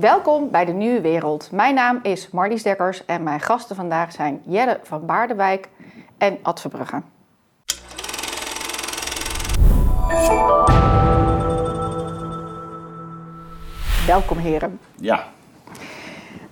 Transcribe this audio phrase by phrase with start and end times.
[0.00, 1.50] Welkom bij de Nieuwe Wereld.
[1.52, 5.68] Mijn naam is Marlies Dekkers en mijn gasten vandaag zijn Jelle van Baardewijk
[6.18, 7.02] en Ad Verbrugge.
[14.06, 14.80] Welkom heren.
[14.96, 15.26] Ja,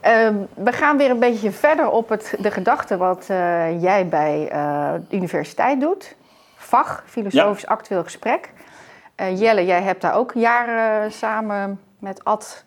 [0.06, 4.48] Ehm, we gaan weer een beetje verder op het, de gedachte wat eh, jij bij
[4.48, 6.16] eh, de universiteit doet.
[6.56, 8.52] Vach, filosofisch actueel gesprek.
[9.14, 12.64] Eh, Jelle, jij hebt daar ook jaren samen met Ad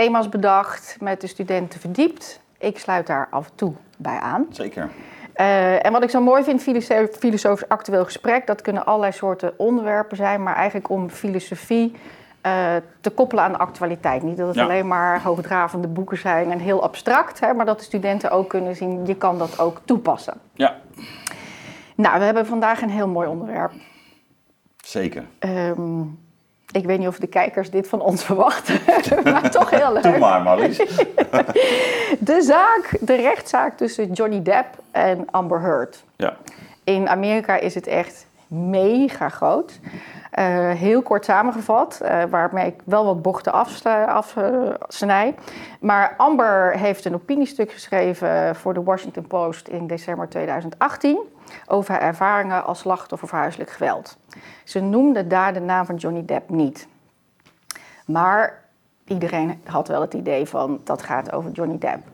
[0.00, 2.40] thema's bedacht, met de studenten verdiept.
[2.58, 4.46] Ik sluit daar af en toe bij aan.
[4.50, 4.88] zeker.
[5.32, 9.52] Eh, en wat ik zo mooi vind, filoso- filosofisch actueel gesprek, dat kunnen allerlei soorten
[9.58, 11.94] onderwerpen zijn, maar eigenlijk om filosofie
[12.40, 14.22] eh, te koppelen aan de actualiteit.
[14.22, 14.62] Niet dat het Ja.
[14.64, 18.76] alleen maar hoogdravende boeken zijn en heel abstract, hè, maar dat de studenten ook kunnen
[18.76, 20.34] zien, je kan dat ook toepassen.
[20.52, 20.76] Ja,
[21.96, 23.72] Nou, we hebben vandaag een heel mooi onderwerp.
[24.84, 25.24] zeker.
[25.38, 26.00] Ehm,
[26.72, 28.80] ik weet niet of de kijkers dit van ons verwachten,
[29.24, 30.02] maar toch heel leuk.
[30.02, 30.76] Doe maar, Marlies.
[32.18, 36.04] De zaak, de rechtszaak tussen Johnny Depp en Amber Heard.
[36.16, 36.36] Ja,
[36.84, 39.80] In Amerika is het echt mega groot.
[40.30, 45.34] Eh, heel kort samengevat, eh, waarmee ik wel wat bochten afsnij.
[45.80, 51.18] maar Amber heeft een opiniestuk geschreven voor de Washington Post in december 2018
[51.66, 54.18] over haar ervaringen als slachtoffer van huiselijk geweld.
[54.64, 56.88] Ze noemde daar de naam van Johnny Depp niet.
[58.06, 58.62] Maar
[59.04, 62.06] iedereen had wel het idee van dat gaat over Johnny Depp.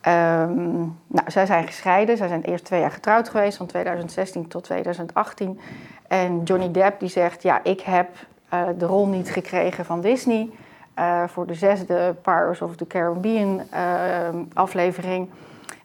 [0.00, 2.16] Ehm, nou, zij zijn gescheiden.
[2.16, 5.60] Zij zijn eerst twee jaar getrouwd geweest, van 2016 tot 2018.
[6.08, 8.08] En Johnny Depp die zegt, ja, ik heb
[8.48, 10.50] eh, de rol niet gekregen van Disney...
[10.94, 15.28] eh, voor de zesde Pirates of the Caribbean eh, aflevering.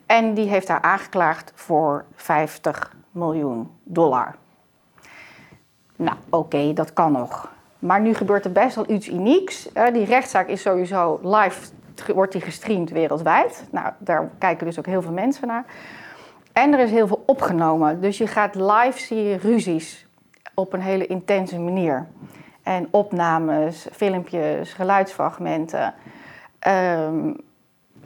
[0.09, 4.35] En die heeft haar aangeklaagd voor 50 miljoen dollar.
[5.95, 7.51] Nou, oké, dat kan nog.
[7.79, 9.71] Maar nu gebeurt er best wel iets unieks.
[9.71, 11.71] Eh, die rechtszaak is sowieso live,
[12.13, 13.67] wordt die gestreamd wereldwijd.
[13.71, 15.65] Nou, daar kijken dus ook heel veel mensen naar.
[16.53, 18.01] En er is heel veel opgenomen.
[18.01, 20.07] Dus je gaat live zie je ruzies
[20.53, 22.07] op een hele intense manier.
[22.63, 25.93] En opnames, filmpjes, geluidsfragmenten.
[26.59, 27.31] Ehm,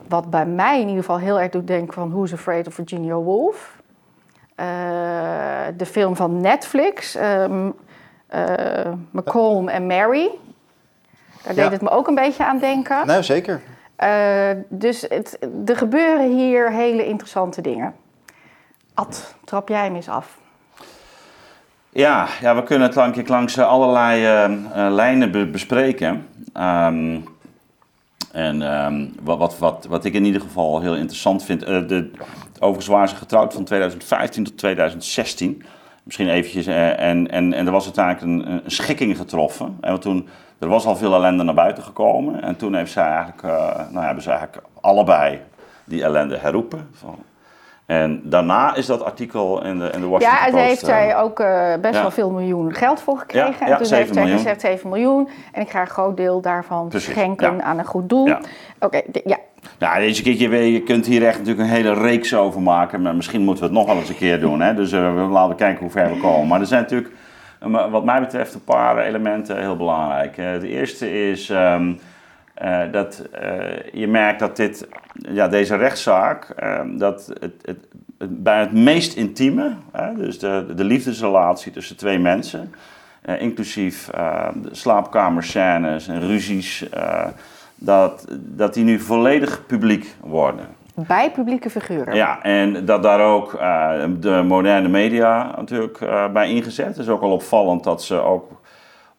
[0.08, 3.14] wat bij mij in ieder geval heel erg doet denken van Who's Afraid of Virginia
[3.16, 3.82] Woolf.
[4.56, 4.66] Eh,
[5.78, 7.70] de film van Netflix, ehm
[8.28, 10.30] eh, Malcolm en Mary.
[11.44, 11.72] Daar deed Ja.
[11.72, 13.08] het me ook een beetje aan denken.
[13.08, 13.62] Nou, zeker.
[13.96, 17.94] Eh, dus het, er gebeuren hier hele interessante dingen.
[18.94, 20.38] Ad, trap jij hem eens af?
[21.90, 26.28] ja, ja we kunnen het lang, langs allerlei eh, eh, lijnen be- bespreken.
[26.54, 27.20] Ehm,
[28.34, 31.64] en ehm, wat, wat, wat, wat ik in ieder geval heel interessant vind...
[31.64, 32.12] eh, de,
[32.56, 35.64] overigens waren ze getrouwd van 2015 tot 2016.
[36.04, 36.66] Misschien eventjes...
[36.66, 39.78] eh, en, en, en er was uiteindelijk een, een schikking getroffen.
[39.82, 40.28] En toen...
[40.60, 42.42] Er was al veel ellende naar buiten gekomen.
[42.42, 45.40] En toen heeft zij eigenlijk, eh, nou, hebben ze eigenlijk allebei
[45.86, 46.88] die ellende herroepen.
[46.92, 47.16] Van,
[47.86, 50.54] En daarna is dat artikel in de, in de Washington Ja, Post...
[50.54, 52.02] daar heeft eh, zij ook eh, best ja.
[52.02, 53.52] wel veel miljoen geld voor gekregen.
[53.52, 55.30] Ja, en ja, toen 7 heeft zij gezegd 7 miljoen.
[55.52, 57.62] En ik ga een groot deel daarvan Precies, schenken ja.
[57.62, 58.28] aan een goed doel.
[58.28, 58.40] Ja.
[58.80, 59.38] Oké, ja.
[59.80, 63.02] Nou, deze keer, je, je kunt hier echt natuurlijk een hele reeks over maken.
[63.02, 64.62] Maar misschien moeten we het nog wel eens een keer doen.
[64.62, 64.74] Hè?
[64.74, 66.48] Dus eh, we laten kijken hoe ver we komen.
[66.48, 67.14] Maar er zijn natuurlijk,
[67.60, 70.38] eh, wat mij betreft, een paar elementen heel belangrijk.
[70.38, 71.94] Eh, de eerste is ehm,
[72.54, 77.88] eh, dat eh, je merkt dat dit, ja, deze rechtszaak, ehm, dat het, het,
[78.18, 79.74] het, bij het meest intieme,
[80.16, 82.74] dus de, de liefdesrelatie tussen twee mensen,
[83.22, 86.86] eh, inclusief eh, de slaapkamerscènes en ruzies,
[87.76, 90.66] dat, dat die nu volledig publiek worden.
[90.96, 92.16] Bij publieke figuren.
[92.16, 93.52] Ja, en dat daar ook
[94.20, 96.00] de moderne media natuurlijk
[96.34, 96.86] bij ingezet.
[96.86, 98.62] Het is ook al opvallend dat ze ook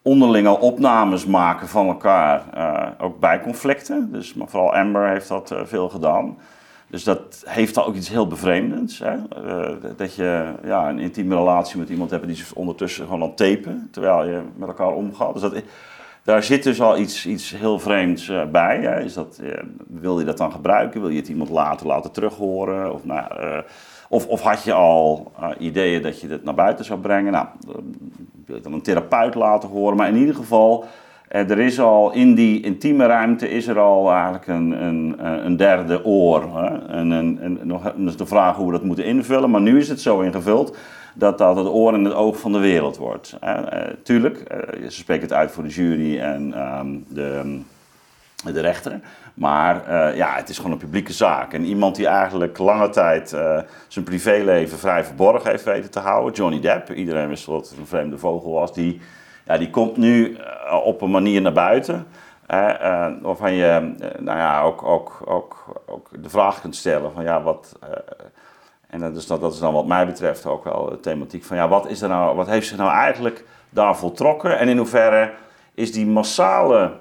[0.05, 4.11] onderling al opnames maken van elkaar, eh, ook bij conflicten.
[4.11, 6.37] Dus maar vooral Amber heeft dat eh, veel gedaan.
[6.87, 8.99] Dus dat heeft al ook iets heel bevreemdends.
[8.99, 9.13] Hè?
[9.13, 13.27] Eh, dat je ja, een intieme relatie met iemand hebt die ze ondertussen gewoon aan
[13.27, 15.33] het tapen, terwijl je met elkaar omgaat.
[15.33, 15.53] Dus dat,
[16.23, 19.03] daar zit dus al iets, iets heel vreemds bij.
[19.03, 19.41] Is dat,
[19.87, 21.01] wil je dat dan gebruiken?
[21.01, 22.93] Wil je het iemand later laten terughoren?
[22.93, 23.23] Of, nou,
[24.09, 27.31] of, of had je al eh, ideeën dat je dit naar buiten zou brengen?
[27.31, 27.83] Nou, dan
[28.45, 29.97] wil je dan een therapeut laten horen.
[29.97, 30.85] Maar in ieder geval,
[31.27, 35.57] eh, er is al in die intieme ruimte is er al eigenlijk een, een, een
[35.57, 36.57] derde oor.
[36.57, 36.87] Hè?
[36.87, 39.49] En, en, en nog dus de vraag hoe we dat moeten invullen.
[39.49, 40.77] Maar nu is het zo ingevuld
[41.15, 43.37] dat dat het oor en het oog van de wereld wordt.
[43.41, 43.57] Eh,
[44.03, 47.59] tuurlijk, eh, ze spreken het uit voor de jury en ehm, de,
[48.53, 48.99] de rechter.
[49.33, 51.53] Maar eh, ja, het is gewoon een publieke zaak.
[51.53, 56.33] En iemand die eigenlijk lange tijd eh, zijn privéleven vrij verborgen heeft weten te houden,
[56.33, 59.01] Johnny Depp, iedereen wist wel dat het een vreemde vogel was, die,
[59.45, 62.07] ja, die komt nu eh, op een manier naar buiten.
[63.21, 67.79] Waarvan je nou ja, ook, ook, ook, ook de vraag kunt stellen van ja, wat.
[68.87, 71.67] en dat is, dat is dan wat mij betreft ook wel de thematiek van ja,
[71.67, 75.31] wat, is er nou, wat heeft zich nou eigenlijk daar voltrokken en in hoeverre
[75.73, 76.91] is die massale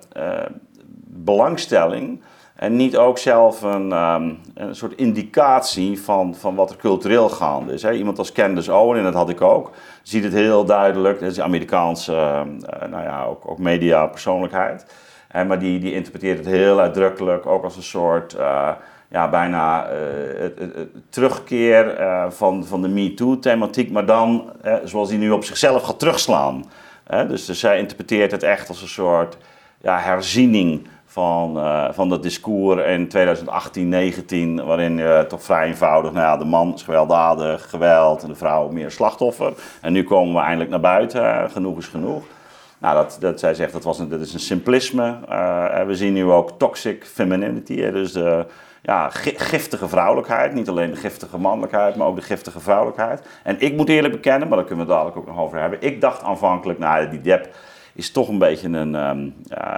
[1.16, 2.20] belangstelling
[2.54, 7.72] en niet ook zelf een, um, een soort indicatie van, van wat er cultureel gaande
[7.72, 7.82] is.
[7.82, 7.92] Hè?
[7.92, 9.70] Iemand als Candace Owen, en dat had ik ook,
[10.02, 11.20] ziet het heel duidelijk.
[11.20, 14.86] Dat is een Amerikaanse uh, nou ja, ook, ook media persoonlijkheid.
[15.32, 18.34] maar die, die interpreteert het heel uitdrukkelijk ook als een soort...
[18.38, 18.70] Uh,
[19.08, 19.96] ja, bijna uh,
[20.38, 21.96] het, terugkeer
[22.28, 24.52] van, van de MeToo-thematiek, maar dan
[24.84, 26.64] zoals die nu op zichzelf gaat terugslaan.
[27.28, 29.36] dus, dus zij interpreteert het echt als een soort
[29.80, 36.12] ja, herziening van, uh, van dat discours in 2018, 19, waarin uh, toch vrij eenvoudig,
[36.12, 39.52] nou ja, de man is gewelddadig, geweld en de vrouw meer slachtoffer.
[39.80, 42.22] En nu komen we eindelijk naar buiten, genoeg is genoeg.
[42.78, 45.18] Nou, dat, dat, zij zegt dat, was een, dat is een simplisme.
[45.28, 48.46] Uh, we zien nu ook toxic femininity, dus de
[48.82, 50.54] ja, giftige vrouwelijkheid.
[50.54, 53.26] Niet alleen de giftige mannelijkheid, maar ook de giftige vrouwelijkheid.
[53.42, 55.82] En ik moet eerlijk bekennen, maar daar kunnen we het dadelijk ook nog over hebben.
[55.82, 57.54] Ik dacht aanvankelijk, nou, die Dep
[57.94, 59.34] is toch een beetje een um,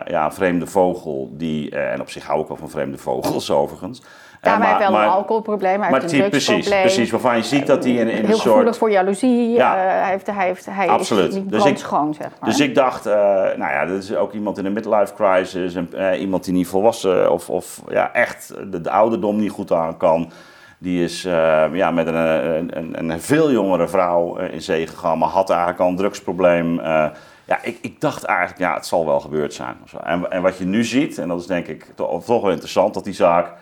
[0.07, 1.31] ja, vreemde vogel.
[1.33, 4.03] Die, uh, en op zich hou ik wel van vreemde vogels overigens.
[4.43, 7.67] Ja, maar hij heeft wel een alcoholprobleem, hij heeft een precies, precies, waarvan je ziet
[7.67, 8.43] dat hij in, in Heel een soort...
[8.43, 9.77] gevoelig voor jaloezie, ja.
[9.77, 11.29] Uh, hij, heeft, hij, heeft, hij Absoluut.
[11.29, 12.49] is niet dus ik, schoon, zeg maar.
[12.49, 15.91] Dus ik dacht, uh, nou ja, dat is ook iemand in een midlife crisis, en,
[15.95, 19.97] uh, iemand die niet volwassen of, of ja, echt de, de ouderdom niet goed aan
[19.97, 20.31] kan.
[20.79, 21.23] Die is
[21.73, 22.15] ja, met een,
[22.77, 26.81] een, een, veel jongere vrouw in zee gegaan, maar had eigenlijk al een drugsprobleem
[27.47, 29.77] ja, ik, ik dacht eigenlijk, ja, het zal wel gebeurd zijn.
[30.03, 33.05] En, en wat je nu ziet, en dat is denk ik toch, wel interessant, dat
[33.05, 33.53] die zaak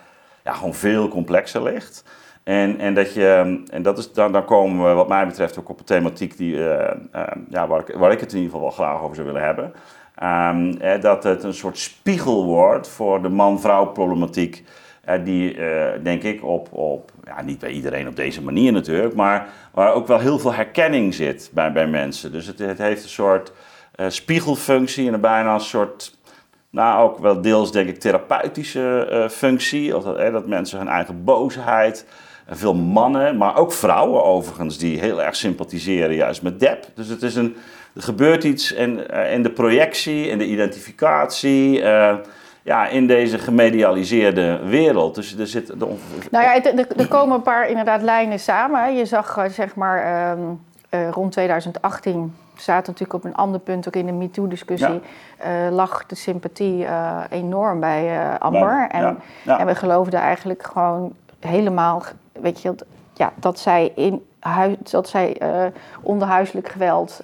[0.43, 2.03] ja, gewoon veel complexer ligt.
[2.43, 5.69] En, en, dat je, en dat is, dan, dan komen we wat mij betreft ook
[5.69, 8.67] op een thematiek die, uh, uh, ja, waar, ik, waar ik het in ieder geval
[8.67, 9.73] wel graag over zou willen hebben.
[10.23, 14.63] Um, eh, dat het een soort spiegel wordt voor de man-vrouw problematiek.
[15.23, 15.57] die
[16.03, 20.07] denk ik op, op, ja, niet bij iedereen op deze manier natuurlijk, maar waar ook
[20.07, 22.31] wel heel veel herkenning zit bij, bij mensen.
[22.31, 23.51] Dus het, het heeft een soort
[23.95, 26.17] uh, spiegelfunctie en een bijna een soort,
[26.69, 29.91] nou ook wel deels denk ik therapeutische uh, functie.
[29.91, 32.05] Dat, uh, dat mensen hun eigen boosheid,
[32.49, 36.85] veel mannen, maar ook vrouwen overigens, die heel erg sympathiseren juist met Deb.
[36.95, 37.55] Dus het is een,
[37.95, 41.83] er gebeurt iets in, in de projectie, in de identificatie
[42.63, 45.15] ja, in deze gemedialiseerde wereld.
[45.15, 45.79] Dus er zit.
[45.79, 45.97] nou
[46.31, 48.95] ja, er, komen een paar inderdaad lijnen samen.
[48.95, 50.37] Je zag zeg maar
[50.89, 55.01] uh, rond 2018 zaten natuurlijk op een ander punt ook in de MeToo-discussie,
[55.43, 55.65] ja.
[55.67, 58.87] uh, lag de sympathie uh, enorm bij uh, Amber.
[58.89, 59.59] En, ja.
[59.59, 62.75] En we geloofden eigenlijk gewoon helemaal, weet je,
[63.13, 65.41] ja, dat zij in huis, dat zij
[66.01, 67.23] onder huiselijk geweld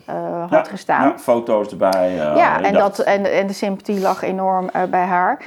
[0.50, 1.20] had gestaan.
[1.20, 2.14] foto's erbij.
[2.14, 5.40] ja, en, dat, en, en de sympathie lag enorm bij haar.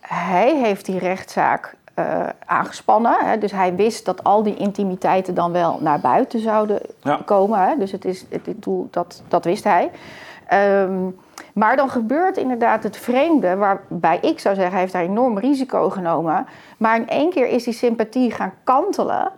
[0.00, 3.16] hij heeft die rechtszaak uh, aangespannen.
[3.18, 3.38] Hè?
[3.38, 7.20] Dus hij wist dat al die intimiteiten dan wel naar buiten zouden ja.
[7.24, 7.68] komen.
[7.68, 7.76] Hè?
[7.78, 9.90] Dus het is het, doel, dat, dat wist hij.
[10.82, 11.16] Um,
[11.54, 15.90] maar dan gebeurt inderdaad het vreemde, waarbij ik zou zeggen, hij heeft daar enorm risico
[15.90, 16.46] genomen.
[16.76, 19.32] Maar in één keer is die sympathie gaan kantelen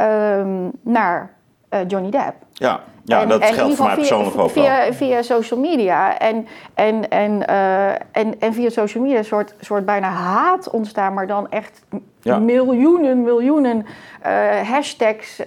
[0.00, 1.30] um, naar
[1.70, 2.34] uh, Johnny Depp.
[2.52, 4.92] Ja, ja en, dat en geldt voor mij persoonlijk ook via, wel.
[4.92, 6.18] Via social media.
[6.18, 11.14] En, en, en, uh, en, en via social media een soort, soort bijna haat ontstaan,
[11.14, 11.82] maar dan echt
[12.20, 12.38] ja.
[12.38, 13.86] miljoenen, miljoenen
[14.26, 15.42] uh, hashtags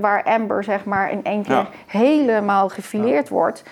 [0.00, 1.68] waar Amber zeg maar in één keer ja.
[1.86, 3.34] helemaal gefileerd ja.
[3.34, 3.62] wordt.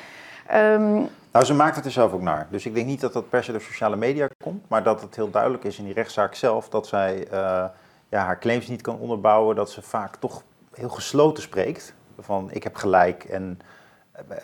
[0.54, 2.46] Um, nou, ze maakt het er zelf ook naar.
[2.50, 5.16] Dus ik denk niet dat dat per se door sociale media komt, maar dat het
[5.16, 7.26] heel duidelijk is in die rechtszaak zelf dat zij
[8.10, 10.42] ja, haar claims niet kan onderbouwen, dat ze vaak toch
[10.74, 11.94] heel gesloten spreekt.
[12.20, 13.60] Van ik heb gelijk en
[14.12, 14.36] eh,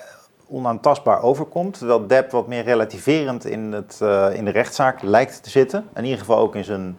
[0.48, 1.78] onaantastbaar overkomt.
[1.78, 5.88] Terwijl Depp wat meer relativerend in, het, uh, in de rechtszaak lijkt te zitten.
[5.94, 6.98] In ieder geval ook in zijn.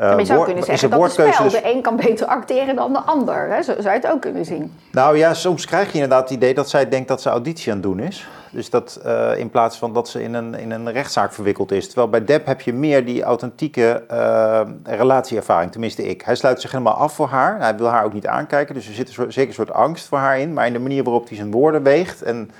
[0.00, 2.92] Uh, maar je zou kunnen zeggen dat de spel, de een kan beter acteren dan
[2.92, 3.48] de ander.
[3.50, 3.62] Hè?
[3.62, 4.72] Zo zou je het ook kunnen zien.
[4.92, 7.78] Nou ja, soms krijg je inderdaad het idee dat zij denkt dat ze auditie aan
[7.78, 8.28] het doen is.
[8.50, 11.86] Dus dat uh, in plaats van dat ze in een, in een rechtszaak verwikkeld is.
[11.86, 16.22] Terwijl bij Deb heb je meer die authentieke uh, relatieervaring, tenminste ik.
[16.22, 17.60] Hij sluit zich helemaal af voor haar.
[17.60, 20.18] Hij wil haar ook niet aankijken, dus er zit een zeker een soort angst voor
[20.18, 20.52] haar in.
[20.52, 22.50] Maar in de manier waarop hij zijn woorden weegt en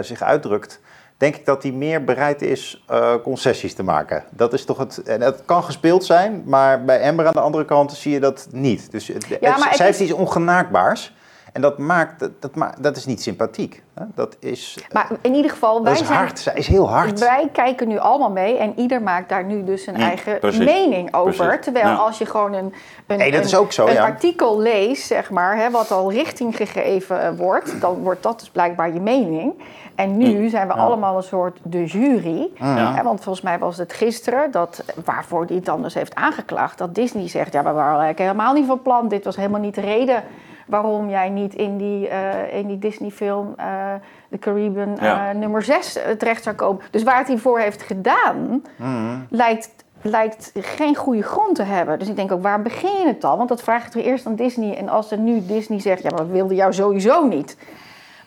[0.00, 0.80] zich uitdrukt,
[1.18, 2.84] denk ik dat hij meer bereid is
[3.22, 4.24] concessies te maken.
[4.30, 5.02] Dat is toch het.
[5.02, 8.48] En het kan gespeeld zijn, maar bij Amber aan de andere kant zie je dat
[8.50, 8.90] niet.
[8.90, 11.12] Dus het, ja, het, zij heeft iets ongenaakbaars.
[11.52, 13.82] En dat maakt, dat, dat, ma- dat is niet sympathiek.
[13.94, 14.04] Hè?
[14.14, 16.38] Dat is, Maar in ieder geval, dat wij is zijn hard.
[16.38, 17.18] Zij is heel hard.
[17.18, 20.64] Wij kijken nu allemaal mee en ieder maakt daar nu dus een Mm, eigen precies.
[20.64, 21.46] mening over.
[21.46, 21.64] Precies.
[21.64, 21.94] Terwijl Ja.
[21.94, 22.72] als je gewoon een,
[23.06, 24.02] een, Nee, dat een- is ook zo, een ja.
[24.04, 28.50] artikel leest, zeg maar, hè, wat al richting gegeven eh, wordt, dan wordt dat dus
[28.50, 29.52] blijkbaar je mening.
[29.94, 32.48] En nu zijn we allemaal een soort de jury.
[32.54, 32.94] Ja.
[32.94, 36.78] Hè, want volgens mij was het gisteren, dat, waarvoor hij het dan dus heeft aangeklaagd,
[36.78, 39.08] dat Disney zegt, ja, we waren eigenlijk helemaal niet van plan.
[39.08, 40.22] Dit was helemaal niet de reden
[40.68, 43.66] waarom jij niet in die, eh, in die Disney-film eh
[44.30, 45.28] The Caribbean Ja.
[45.30, 46.82] eh, nummer 6 terecht zou komen.
[46.90, 48.62] Dus waar het hij voor heeft gedaan,
[49.30, 49.70] lijkt,
[50.02, 51.98] lijkt geen goede grond te hebben.
[51.98, 53.36] Dus ik denk ook, waar begin je het dan?
[53.36, 54.76] Want dat vraag je toch eerst aan Disney.
[54.76, 57.56] En als er nu Disney zegt, ja, maar we wilden jou sowieso niet.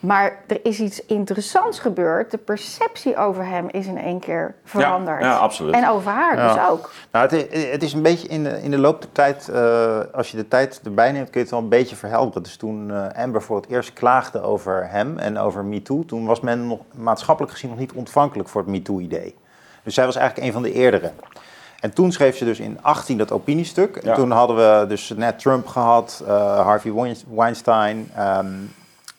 [0.02, 2.30] Maar er is iets interessants gebeurd.
[2.30, 5.20] De perceptie over hem is in één keer veranderd.
[5.22, 5.74] ja, absoluut.
[5.74, 6.54] En over haar Ja.
[6.54, 6.90] dus ook.
[7.12, 9.98] Nou, het, is, het is een beetje in de, in de loop der tijd, eh,
[10.12, 12.42] als je de tijd erbij neemt, kun je het wel een beetje verhelderen.
[12.42, 16.40] Dus toen eh, Amber voor het eerst klaagde over hem en over MeToo, toen was
[16.40, 19.34] men nog maatschappelijk gezien nog niet ontvankelijk voor het MeToo-idee.
[19.82, 21.10] Dus zij was eigenlijk een van de eerdere.
[21.80, 23.96] En toen schreef ze dus in 18 dat opiniestuk.
[23.96, 24.14] En Ja.
[24.14, 28.46] toen hadden we dus net Trump gehad, eh, Harvey Wein- Weinstein ehm,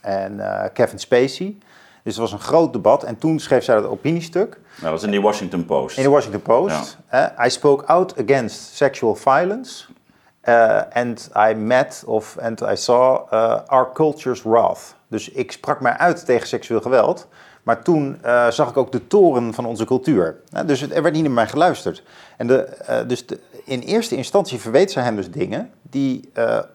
[0.04, 1.56] en eh, Kevin Spacey.
[2.04, 3.04] Dus het was een groot debat.
[3.04, 4.60] En toen schreef zij dat opiniestuk.
[4.76, 5.98] Nou, dat is in die Washington Post.
[5.98, 6.98] In de Washington Post.
[7.08, 9.86] eh, I spoke out against sexual violence.
[10.44, 14.96] Eh, and I met of and I saw eh, our culture's wrath.
[15.08, 17.28] Dus ik sprak mij uit tegen seksueel geweld.
[17.64, 20.36] Maar toen eh, zag ik ook de toren van onze cultuur.
[20.66, 22.04] Dus er werd niet naar mij geluisterd.
[22.38, 26.32] En de, dus de, in eerste instantie verweet zij hem dus dingen die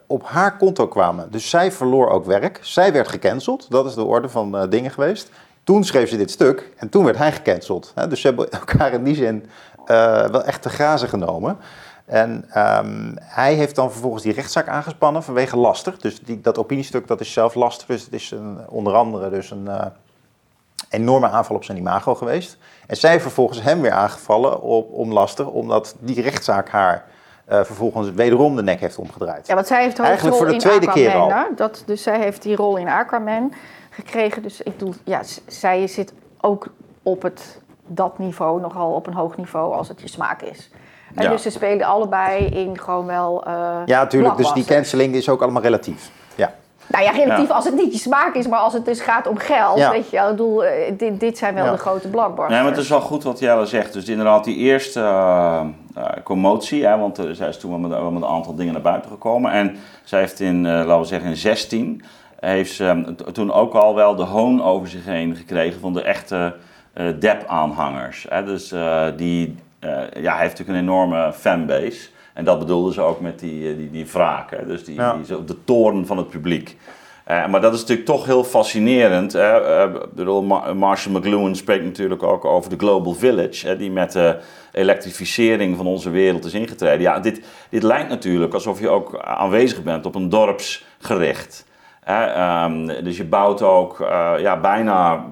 [0.07, 1.31] op haar konto kwamen.
[1.31, 2.59] Dus zij verloor ook werk.
[2.61, 3.71] Zij werd gecanceld.
[3.71, 5.29] Dat is de orde van dingen geweest.
[5.63, 7.93] Toen schreef ze dit stuk en toen werd hij gecanceld.
[8.09, 9.45] Dus ze hebben elkaar in die zin
[10.31, 11.57] wel echt te grazen genomen.
[12.09, 15.95] En ehm, hij heeft dan vervolgens die rechtszaak aangespannen vanwege laster.
[15.99, 17.87] Dus die, dat opiniestuk dat is zelf laster.
[17.87, 19.85] Dus het is een, onder andere dus een eh,
[20.89, 22.57] enorme aanval op zijn imago geweest.
[22.87, 27.05] En zij heeft vervolgens hem weer aangevallen op, om laster, omdat die rechtszaak haar
[27.45, 29.47] eh, vervolgens wederom de nek heeft omgedraaid.
[29.47, 31.11] Ja, want zij heeft Eigenlijk voor de tweede Aquaman.
[31.11, 31.29] keer al.
[31.29, 31.43] hè?
[31.55, 33.53] Dat, dus zij heeft die rol in Aquaman
[33.89, 34.41] gekregen.
[34.41, 36.67] Dus ik bedoel, ja, zij zit ook
[37.03, 40.69] op het, dat niveau nogal op een hoog niveau als het je smaak is.
[41.15, 41.29] En Ja.
[41.29, 43.43] dus ze spelen allebei in gewoon wel.
[43.45, 43.53] eh
[43.85, 44.37] Ja, natuurlijk.
[44.37, 46.09] Dus die canceling is ook allemaal relatief.
[46.35, 46.53] Ja.
[46.87, 47.53] Nou ja, relatief Ja.
[47.53, 49.77] als het niet je smaak is, maar als het dus gaat om geld.
[49.77, 49.91] Ja.
[49.91, 51.71] Weet je, wel, ik bedoel, eh, dit, dit zijn wel Ja.
[51.71, 52.49] de grote blockbusters.
[52.49, 53.93] Nee, maar het is wel goed wat Jelle zegt.
[53.93, 55.61] Dus inderdaad, die eerste eh,
[55.95, 59.11] eh, commotie, hè, want uh, zij is toen wel met, een aantal dingen naar buiten
[59.11, 59.51] gekomen.
[59.51, 62.03] En zij heeft in, uh, laten we zeggen, in 16,
[62.39, 66.01] heeft ze um, toen ook al wel de hoon over zich heen gekregen van de
[66.01, 66.55] echte
[66.95, 68.27] uh, Depp-aanhangers.
[68.45, 68.73] Dus
[69.15, 72.09] die, ja, hij heeft natuurlijk een enorme fanbase.
[72.33, 74.51] En dat bedoelde ze ook met die, die, die wraak.
[74.51, 74.65] Hè?
[74.65, 75.17] Dus die, ja.
[75.25, 76.77] die, op de toren van het publiek.
[77.27, 79.33] Uh, maar dat is natuurlijk toch heel fascinerend.
[79.33, 79.85] Hè?
[79.85, 84.11] Uh, bedoel, Mar Marshall McLuhan spreekt natuurlijk ook over de Global Village, hè, die met
[84.11, 84.39] de
[84.71, 87.01] elektrificering van onze wereld is ingetreden.
[87.01, 91.65] Ja, dit, dit lijkt natuurlijk alsof je ook aanwezig bent op een dorpsgericht.
[91.99, 92.63] Hè?
[92.63, 95.25] Um, dus je bouwt ook uh, ja, bijna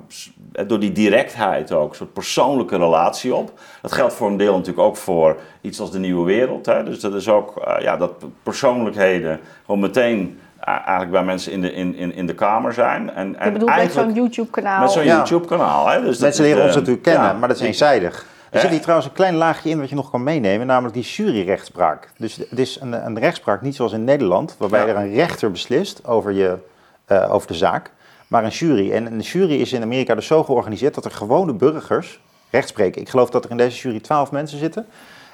[0.68, 3.60] door die directheid ook een soort persoonlijke relatie op.
[3.82, 6.66] Dat geldt voor een deel natuurlijk ook voor iets als de nieuwe wereld.
[6.66, 6.84] Hè?
[6.84, 8.12] Dus dat is ook uh, ja, dat
[8.44, 13.13] persoonlijkheden gewoon meteen eigenlijk bij mensen in de, in, in, in de kamer zijn.
[13.13, 14.82] En, Je bedoelt met zo'n YouTube-kanaal?
[14.82, 15.16] Met zo'n Ja.
[15.16, 15.88] YouTube-kanaal.
[15.88, 16.01] Hè?
[16.01, 18.25] Dus Mensen dat leren ons natuurlijk kennen, ja, maar dat is eenzijdig.
[18.51, 21.04] Er zit hier trouwens een klein laagje in wat je nog kan meenemen, namelijk die
[21.04, 22.10] juryrechtspraak.
[22.18, 24.88] Dus het is een, een rechtspraak niet zoals in Nederland, waarbij Ja.
[24.88, 26.58] er een rechter beslist over, je,
[27.06, 27.92] eh, over de zaak,
[28.27, 28.91] maar een jury.
[28.91, 32.19] En een jury is in Amerika dus zo georganiseerd dat er gewone burgers
[32.50, 33.01] recht spreken.
[33.01, 34.86] Ik geloof dat er in deze jury twaalf mensen zitten.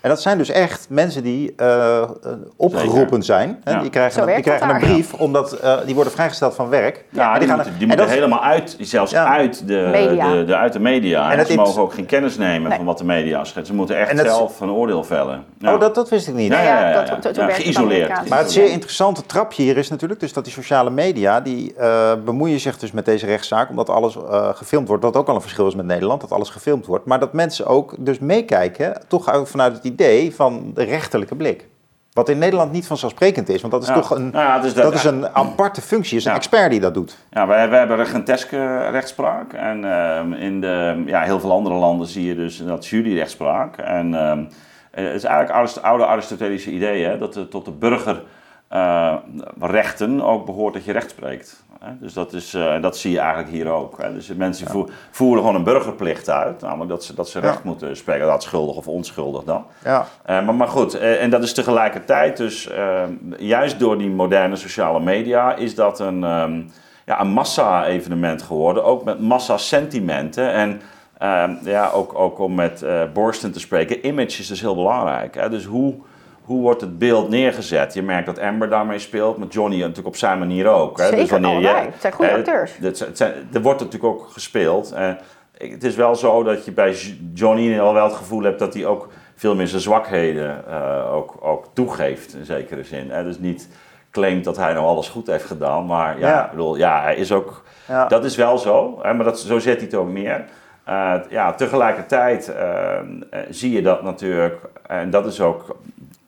[0.04, 2.10] En dat zijn dus echt mensen die eh, eh,
[2.56, 3.24] opgeroepen Zeker.
[3.24, 3.60] zijn.
[3.64, 3.72] Hè?
[3.72, 3.80] Ja.
[3.82, 7.06] Die krijgen, een, die krijgen een brief, omdat eh, die worden vrijgesteld van werk.
[7.10, 9.26] Ja, Maar die, gaan- moeten, die en moeten dat- helemaal uit, zelfs Ja.
[9.28, 10.32] uit, de, Media.
[10.32, 11.32] De, de, uit de media.
[11.32, 12.78] En, ze mogen ook geen kennis nemen Nee.
[12.78, 13.68] van wat de media schetst.
[13.68, 15.44] Ze moeten echt zelf een oordeel vellen.
[15.58, 15.74] Ja.
[15.74, 16.52] Oh, dat, dat wist ik niet.
[16.52, 17.14] Ja, ja, ja, ja, dat- ja.
[17.14, 18.30] dat- dat Ja, werkt het geïsoleerd.
[18.30, 22.12] Maar het zeer interessante trapje hier is natuurlijk dus dat die sociale media, die eh,
[22.26, 25.04] bemoeien zich dus met deze rechtszaak, omdat alles eh, gefilmd wordt.
[25.04, 27.06] Dat ook al een verschil is met Nederland, dat alles gefilmd wordt.
[27.06, 31.68] Maar dat mensen ook dus meekijken, toch ook vanuit het idee van de rechterlijke blik.
[32.14, 33.94] Wat in Nederland niet vanzelfsprekend is, want dat is Ja.
[33.94, 36.38] toch een, Nou ja, dus dat, is een aparte functie, is een Ja.
[36.38, 37.18] expert die dat doet.
[37.30, 39.54] Ja, wij, wij hebben regenteske rechtspraak.
[39.54, 43.78] En ehm, in de, ja, heel veel andere landen zie je dus dat juryrechtspraak.
[43.78, 44.44] En ehm,
[44.92, 48.24] het is eigenlijk het oude Aristotelische idee, hè, dat er tot de burger
[48.68, 49.16] eh,
[49.60, 51.64] rechten ook behoort dat je recht spreekt.
[52.00, 54.02] Dus dat, is, eh, dat zie je eigenlijk hier ook.
[54.02, 54.14] Hè?
[54.14, 57.60] Dus mensen voer- voeren gewoon een burgerplicht uit, namelijk dat ze, dat ze recht Ja.
[57.64, 59.66] moeten spreken, dat schuldig of onschuldig dan.
[59.84, 60.06] Ja.
[60.26, 63.04] Eh, maar, maar goed, eh, en dat is tegelijkertijd dus, eh,
[63.38, 66.62] juist door die moderne sociale media, is dat een, ehm,
[67.06, 68.84] ja, een massa-evenement geworden.
[68.84, 70.52] Ook met massa-sentimenten.
[70.54, 70.82] En
[71.18, 75.36] ehm, ja, ook, ook om met Borsten te spreken, image is dus heel belangrijk.
[75.36, 75.50] Hè?
[75.50, 75.94] Dus hoe,
[76.44, 77.94] hoe wordt het beeld neergezet?
[77.94, 80.98] Je merkt dat Amber daarmee speelt, met Johnny natuurlijk op zijn manier ook.
[80.98, 81.08] Hè?
[81.08, 81.86] Zeker, wanneer je- allebei.
[81.92, 82.72] Het zijn goede eh, acteurs.
[82.82, 84.92] het zijn- het zijn- er wordt natuurlijk ook gespeeld.
[84.92, 85.10] Eh,
[85.58, 86.96] het is wel zo dat je bij
[87.34, 91.36] Johnny al wel het gevoel hebt dat hij ook veel meer zijn zwakheden eh, ook,
[91.40, 93.10] ook toegeeft, in zekere zin.
[93.12, 93.24] Hè?
[93.24, 93.70] Dus niet
[94.12, 96.46] claimt dat hij nou alles goed heeft gedaan, maar ja, Ja.
[96.46, 97.64] Ik bedoel, ja hij is ook...
[97.88, 98.06] Ja.
[98.08, 99.14] Dat is wel zo, hè?
[99.14, 100.46] maar dat, zo zet hij het ook neer.
[100.84, 103.04] Eh, ja, tegelijkertijd eh, eh,
[103.50, 104.56] zie je dat natuurlijk,
[104.88, 105.76] en dat is ook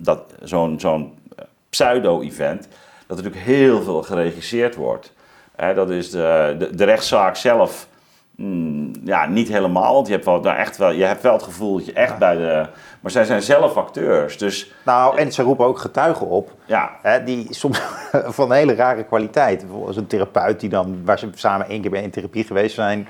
[0.05, 2.67] dat, zo'n zo'n eh, pseudo-event,
[3.07, 5.13] dat er natuurlijk heel veel geregisseerd wordt.
[5.55, 7.87] Hè, dat is de, de, de rechtszaak zelf
[8.35, 11.43] mm, ja, niet helemaal, want je hebt wel, nou echt wel, je hebt wel het
[11.43, 12.65] gevoel dat je echt bij de...
[12.99, 16.51] Maar zij zijn zelf acteurs, dus Nou, en ze roepen ook getuigen op.
[16.65, 17.81] ja, Hè, die soms
[18.37, 19.59] van een hele rare kwaliteit.
[19.59, 23.07] Bijvoorbeeld een therapeut die dan, waar ze samen één keer bij in therapie geweest zijn.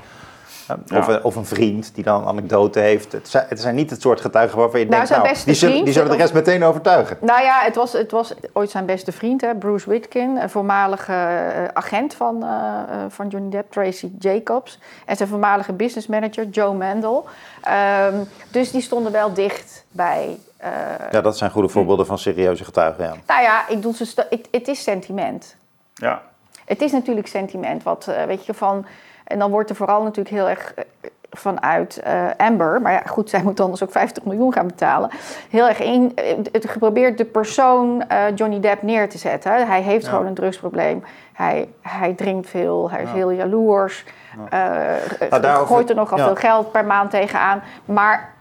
[0.67, 0.98] Ja.
[1.00, 3.12] Of, een, of een vriend die dan een anecdote heeft.
[3.12, 5.45] Het zijn, het zijn niet het soort getuigen waarvan je Nou, denkt, zijn nou, beste
[5.50, 7.17] die, zullen, vriend die zullen de of- rest meteen overtuigen.
[7.22, 11.13] Nou ja, het was, het was ooit zijn beste vriend, hè, Bruce Witkin, een voormalige
[11.13, 14.79] eh, agent van, eh, eh, van Johnny Depp, Tracy Jacobs.
[15.05, 17.25] En zijn voormalige business manager, Joe Mandel.
[17.62, 18.15] Ehm,
[18.51, 20.38] dus die stonden wel dicht bij.
[20.57, 20.69] eh,
[21.12, 23.13] Ja, dat zijn goede voorbeelden van serieuze getuigen, ja.
[23.27, 25.55] Nou ja, ik doe het, het is sentiment.
[25.93, 26.22] ja.
[26.65, 28.86] Het is natuurlijk sentiment, wat eh, weet je van.
[29.25, 30.84] En dan wordt er vooral natuurlijk heel erg eh,
[31.32, 35.10] vanuit eh, Amber, maar ja, goed, zij moet anders ook 50 miljoen gaan betalen.
[35.50, 38.03] Heel erg in, eh, het geprobeerd de persoon
[38.36, 39.67] Johnny Depp neer te zetten.
[39.67, 40.12] Hij heeft Ja.
[40.12, 41.03] gewoon een drugsprobleem.
[41.34, 44.05] Hij, hij drinkt veel, hij is heel jaloers.
[44.50, 46.25] Nou, daarover- gooit er nogal ja.
[46.25, 47.62] veel geld per maand tegenaan.
[47.86, 48.34] Maar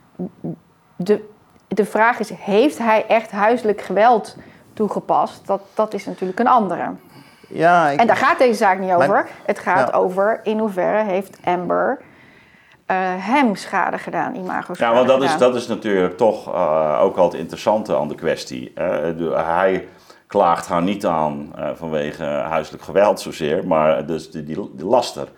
[0.97, 1.29] de,
[1.69, 4.37] de vraag is: heeft hij echt huiselijk geweld
[4.75, 5.47] toegepast?
[5.47, 6.91] Dat, dat is natuurlijk een andere.
[7.49, 9.27] Ja, ik, En daar gaat deze zaak niet Maar- over.
[9.47, 9.99] Het gaat Ja.
[9.99, 11.99] over in hoeverre heeft Amber
[12.87, 16.99] eh, hem schade gedaan, imago Ja, schade want dat is, dat is natuurlijk toch eh,
[17.03, 18.73] ook wel het interessante aan de kwestie.
[19.35, 19.89] hij
[20.27, 25.29] klaagt haar niet aan eh, vanwege huiselijk geweld zozeer, maar dus die, die, die laster.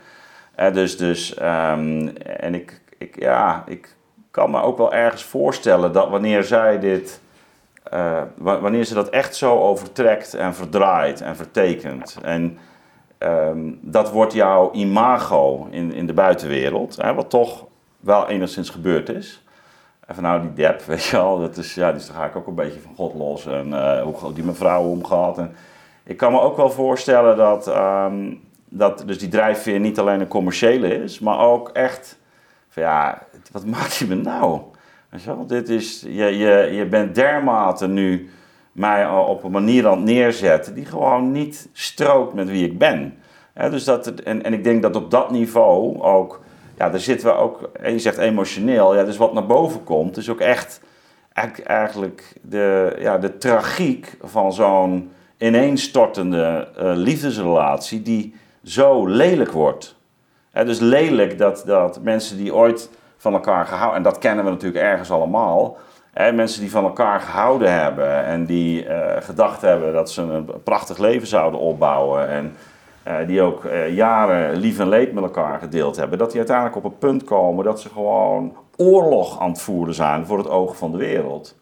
[0.55, 3.97] Eh, dus, dus, ehm, en ik, ik, ja, ik
[4.31, 7.21] kan me ook wel ergens voorstellen dat wanneer zij dit,
[7.90, 12.19] eh, wa- wanneer ze dat echt zo overtrekt en verdraait en vertekent.
[12.23, 12.58] En
[13.19, 17.65] ehm, dat wordt jouw imago in, in de buitenwereld, hè, wat toch
[18.00, 19.45] wel enigszins gebeurd is.
[20.06, 22.37] En van nou, die Depp, weet je wel, dat is, ja, is, daar ga ik
[22.37, 23.47] ook een beetje van God los.
[23.47, 25.39] En eh, hoe die mevrouw omgaat.
[25.39, 25.54] En
[26.04, 28.34] ik kan me ook wel voorstellen dat, ehm,
[28.69, 32.19] dat dus die drijfveer niet alleen een commerciële is, maar ook echt
[32.69, 34.61] van ja, wat maak je me nou?
[35.25, 38.31] Wel, dit is, je, je, je bent dermate nu
[38.73, 43.19] mij op een manier aan het neerzetten die gewoon niet strookt met wie ik ben.
[43.71, 46.41] Dus dat, en, en ik denk dat op dat niveau ook,
[46.79, 50.17] ja, daar zitten we ook, en je zegt emotioneel, ja, dus wat naar boven komt,
[50.17, 50.81] is ook echt
[51.65, 59.97] eigenlijk- de, ja, de tragiek van zo'n ineenstortende eh, liefdesrelatie die zo lelijk wordt.
[60.52, 64.85] Dus lelijk dat, dat mensen die ooit van elkaar gehouden, en dat kennen we natuurlijk
[64.85, 65.76] ergens allemaal,
[66.13, 70.50] hè, mensen die van elkaar gehouden hebben en die eh, gedacht hebben dat ze een
[70.65, 72.57] prachtig leven zouden opbouwen en
[73.02, 76.76] eh, die ook eh, jaren lief en leed met elkaar gedeeld hebben, dat die uiteindelijk
[76.76, 80.76] op een punt komen dat ze gewoon oorlog aan het voeren zijn voor het oog
[80.76, 81.57] van de wereld.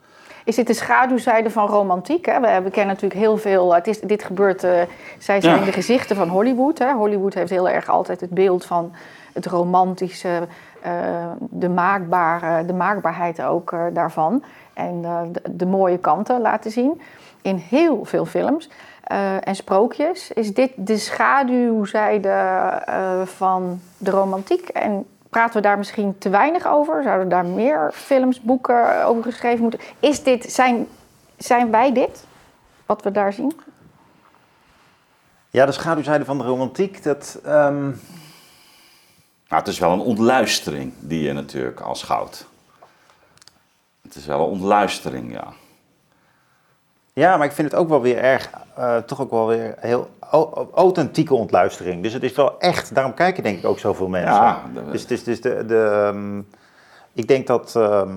[0.44, 2.26] Is dit de schaduwzijde van romantiek?
[2.26, 2.40] Hè?
[2.40, 3.74] We, we kennen natuurlijk heel veel.
[3.74, 4.64] Het is, dit gebeurt.
[4.64, 4.70] eh,
[5.18, 5.64] zij zijn Ja.
[5.64, 6.78] de gezichten van Hollywood.
[6.78, 6.92] Hè?
[6.92, 8.92] Hollywood heeft heel erg altijd het beeld van
[9.32, 10.46] het romantische,
[11.38, 14.42] de, maakbare, de maakbaarheid ook eh, daarvan.
[14.74, 17.00] En eh, de, de mooie kanten laten zien.
[17.42, 18.70] In heel veel films.
[19.04, 20.32] eh, en sprookjes.
[20.32, 24.68] Is dit de schaduwzijde eh, van de romantiek?
[24.68, 27.02] En praten we daar misschien te weinig over?
[27.02, 29.80] Zouden daar meer films, boeken over geschreven moeten?
[30.00, 30.86] Is dit, zijn,
[31.36, 32.24] zijn wij dit?
[32.86, 33.52] Wat we daar zien?
[35.50, 37.40] ja, de schaduwzijde van de romantiek, dat...
[37.44, 37.90] ehm,
[39.48, 42.46] Nou, het is wel een ontluistering die je natuurlijk aanschouwt.
[44.02, 45.52] Het is wel een ontluistering, ja.
[47.12, 50.10] Ja, maar ik vind het ook wel weer erg, eh, toch ook wel weer heel
[50.30, 52.02] au- authentieke ontluistering.
[52.02, 54.32] Dus het is wel echt, daarom kijken denk ik ook zoveel mensen.
[54.42, 56.38] Ja, de- dus is dus de, de ehm,
[57.12, 58.16] ik denk dat, ehm,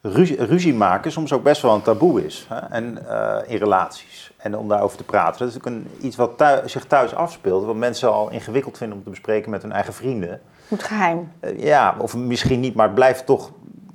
[0.00, 2.46] ruzie, ruzie, maken soms ook best wel een taboe is.
[2.48, 2.56] Hè?
[2.56, 4.32] En, uh, in relaties.
[4.36, 5.38] En om daarover te praten.
[5.38, 7.64] Dat is natuurlijk een, iets wat thuis, zich thuis afspeelt.
[7.64, 10.40] Wat mensen al ingewikkeld vinden om te bespreken met hun eigen vrienden.
[10.68, 11.32] Moet geheim.
[11.40, 13.50] Uh, ja, of misschien niet, maar het blijft toch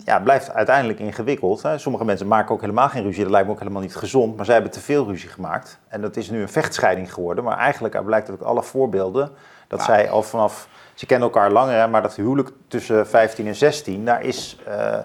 [0.06, 1.62] ja, blijft uiteindelijk ingewikkeld.
[1.62, 1.78] Hè.
[1.78, 3.24] Sommige mensen maken ook helemaal geen ruzie.
[3.24, 4.36] Dat lijkt me ook helemaal niet gezond.
[4.36, 5.80] Maar zij hebben te veel ruzie gemaakt.
[5.88, 7.44] En dat is nu een vechtscheiding geworden.
[7.44, 9.32] Maar eigenlijk blijkt uit alle voorbeelden
[9.68, 10.68] dat zij al vanaf.
[10.94, 14.58] Ze kennen elkaar langer, hè, maar dat huwelijk tussen 15 en 16, daar is.
[14.68, 14.98] Uh,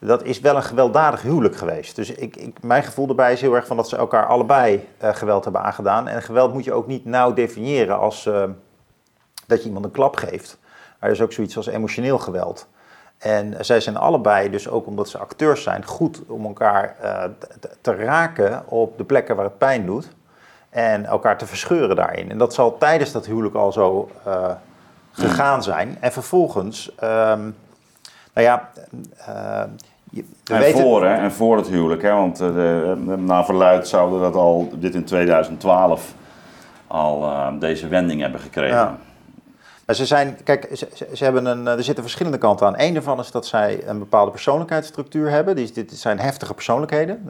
[0.00, 1.96] dat is wel een gewelddadig huwelijk geweest.
[1.96, 5.14] Dus ik, ik, mijn gevoel erbij is heel erg van dat ze elkaar allebei uh,
[5.14, 6.08] geweld hebben aangedaan.
[6.08, 8.44] En geweld moet je ook niet nauw definiëren als uh,
[9.46, 10.58] dat je iemand een klap geeft.
[11.00, 12.68] Maar er is ook zoiets als emotioneel geweld.
[13.18, 17.24] En zij zijn allebei, dus ook omdat ze acteurs zijn, goed om elkaar uh,
[17.80, 20.08] te raken op de plekken waar het pijn doet.
[20.70, 22.30] En elkaar te verscheuren daarin.
[22.30, 24.10] En dat zal tijdens dat huwelijk al zo
[25.12, 25.96] gegaan zijn.
[26.00, 27.56] En vervolgens, um,
[28.38, 28.70] nou ja.
[30.10, 30.80] Je, en, weten...
[30.80, 34.94] voor, hè, en voor het huwelijk, hè, want de, naar verluid zouden dat al dit
[34.94, 36.14] in 2012
[36.86, 38.76] al deze wending hebben gekregen.
[38.76, 38.98] Ja.
[39.86, 42.74] Maar ze zijn, kijk, ze, ze, hebben een, er zitten verschillende kanten aan.
[42.76, 45.56] Eén daarvan is dat zij een bepaalde persoonlijkheidsstructuur hebben.
[45.56, 47.28] Die, dit zijn heftige persoonlijkheden.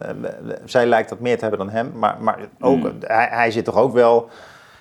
[0.65, 2.99] zij lijkt dat meer te hebben dan hem, maar, maar ook, Hmm.
[3.01, 4.29] hij, hij zit toch ook wel...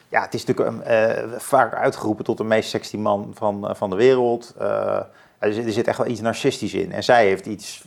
[0.10, 3.96] Ja, het is natuurlijk uh, vaak uitgeroepen tot de meest sexy man van, van de
[3.96, 4.56] wereld.
[4.62, 5.00] Uh,
[5.40, 6.92] er, zit, er zit echt wel iets narcistisch in.
[6.92, 7.84] En zij heeft iets,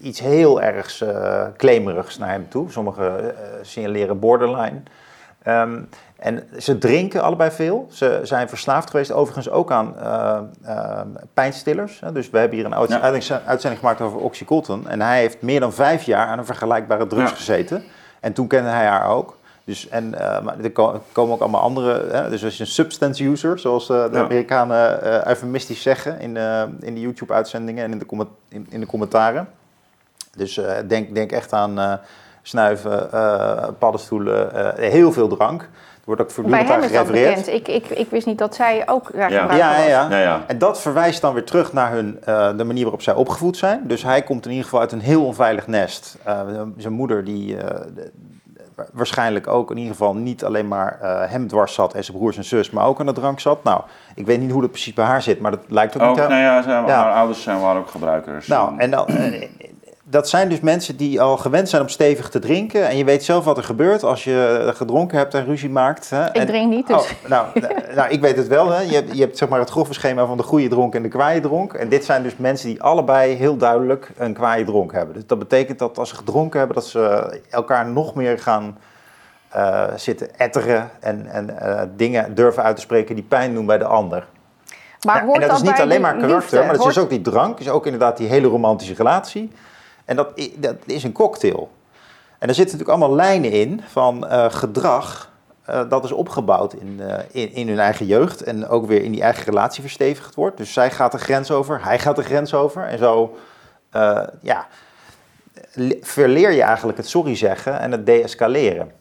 [0.00, 2.70] iets heel ergs uh, claimerigs naar hem toe.
[2.70, 4.80] Sommigen signaleren borderline.
[5.46, 7.86] Um, en ze drinken allebei veel.
[7.90, 11.00] Ze zijn verslaafd geweest, overigens ook aan uh, uh,
[11.34, 12.02] pijnstillers.
[12.12, 13.42] Dus we hebben hier een uitzending, ja.
[13.46, 14.88] uitzending gemaakt over Oxycontin.
[14.88, 17.36] En hij heeft meer dan vijf jaar aan een vergelijkbare drugs ja.
[17.36, 17.84] gezeten.
[18.20, 19.36] En toen kende hij haar ook.
[19.64, 20.70] Dus, en uh, maar er
[21.12, 22.06] komen ook allemaal andere.
[22.10, 22.30] Hè?
[22.30, 24.18] Dus als je een substance user, zoals de ja.
[24.22, 26.36] Amerikanen eufemistisch zeggen in,
[26.80, 29.48] in de YouTube-uitzendingen en in de, in, in de commentaren.
[30.36, 32.00] Dus denk, denk echt aan
[32.42, 33.08] snuiven,
[33.78, 35.62] paddenstoelen, heel veel drank.
[35.62, 37.44] Er wordt ook voortdurend Bij aan hem is dat gerefereerd.
[37.44, 37.68] bekend.
[37.68, 39.40] Ik, ik, ik wist niet dat zij ook daar Ja.
[39.40, 40.10] gebruik Ja, van ja, ja.
[40.10, 40.44] Ja, ja.
[40.46, 43.80] En dat verwijst dan weer terug naar hun, eh, de manier waarop zij opgevoed zijn.
[43.86, 46.16] Dus hij komt in ieder geval uit een heel onveilig nest.
[46.22, 46.40] Eh,
[46.76, 48.10] zijn moeder die eh, de-
[48.92, 52.36] waarschijnlijk ook in ieder geval niet alleen maar eh, hem dwars zat en zijn broers
[52.36, 53.64] en zus, maar ook aan de drank zat.
[53.64, 53.80] Nou,
[54.14, 56.28] ik weet niet hoe dat precies bij haar zit, maar dat lijkt ook Ook, niet...
[56.28, 57.02] nou ja, zijn, Ja.
[57.02, 58.46] haar ouders zijn, waren ook gebruikers.
[58.46, 59.48] Nou, en dan, eh,
[60.06, 62.88] dat zijn dus mensen die al gewend zijn om stevig te drinken.
[62.88, 66.10] En je weet zelf wat er gebeurt als je gedronken hebt en ruzie maakt.
[66.10, 66.26] Hè?
[66.26, 66.96] Ik En- drink niet, dus.
[66.96, 67.46] Oh, nou,
[67.96, 68.70] nou, ik weet het wel.
[68.70, 68.80] Hè.
[68.80, 71.08] Je, hebt, je hebt zeg maar het grove schema van de goede dronk en de
[71.08, 71.72] kwaaie dronk.
[71.72, 75.14] En dit zijn dus mensen die allebei heel duidelijk een kwaaie dronk hebben.
[75.14, 78.78] Dus dat betekent dat als ze gedronken hebben, dat ze elkaar nog meer gaan
[79.48, 80.90] eh, zitten etteren.
[81.00, 84.26] En, en eh, dingen durven uit te spreken die pijn doen bij de ander.
[85.06, 86.56] Maar hoort en dat is niet alleen maar karakter, liefde?
[86.56, 87.58] maar dat is Hoort- dus ook die drank.
[87.60, 89.52] is ook inderdaad die hele romantische relatie.
[90.04, 91.70] En dat, dat is een cocktail.
[92.38, 95.32] En er zitten natuurlijk allemaal lijnen in van eh, gedrag.
[95.64, 98.42] eh, dat is opgebouwd in, eh, in, in hun eigen jeugd.
[98.42, 100.56] En ook weer in die eigen relatie verstevigd wordt.
[100.56, 102.82] Dus zij gaat de grens over, hij gaat de grens over.
[102.84, 103.36] En zo,
[104.40, 104.66] ja,
[105.72, 108.92] le- verleer je eigenlijk het sorry zeggen en het deescaleren.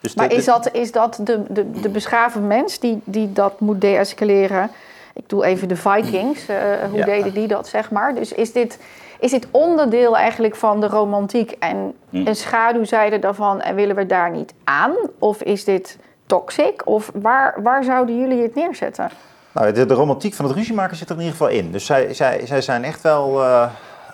[0.00, 3.60] Dus Maar de- is dat, is dat de, de, de beschaafde mens die, die dat
[3.60, 4.70] moet deescaleren?
[5.16, 6.48] Ik doe even de Vikings.
[6.48, 6.56] eh,
[6.90, 7.04] hoe Ja.
[7.04, 8.14] deden die dat, zeg maar?
[8.14, 8.78] Dus is dit,
[9.20, 12.26] is dit onderdeel eigenlijk van de romantiek en Hm.
[12.26, 14.92] een schaduwzijde daarvan en willen we daar niet aan?
[15.18, 16.86] Of is dit toxic?
[16.86, 19.10] Of waar, waar zouden jullie het neerzetten?
[19.52, 21.70] Nou, de, de romantiek van het ruziemaken zit er in ieder geval in.
[21.72, 23.68] Dus zij, zij, zij zijn echt wel eh,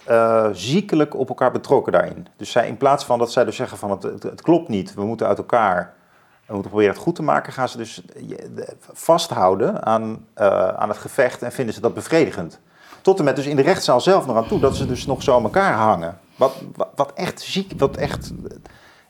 [0.06, 2.26] eh, ziekelijk op elkaar betrokken daarin.
[2.36, 4.94] Dus zij, in plaats van dat zij dus zeggen van het, het, het klopt niet,
[4.94, 5.92] we moeten uit elkaar,
[6.52, 8.02] we moeten proberen het goed te maken, gaan ze dus
[8.92, 12.60] vasthouden aan, eh, aan het gevecht en vinden ze dat bevredigend.
[13.00, 15.22] Tot en met dus in de rechtszaal zelf nog aan toe, dat ze dus nog
[15.22, 16.18] zo aan elkaar hangen.
[16.36, 18.32] Wat, wat, wat echt ziek, wat echt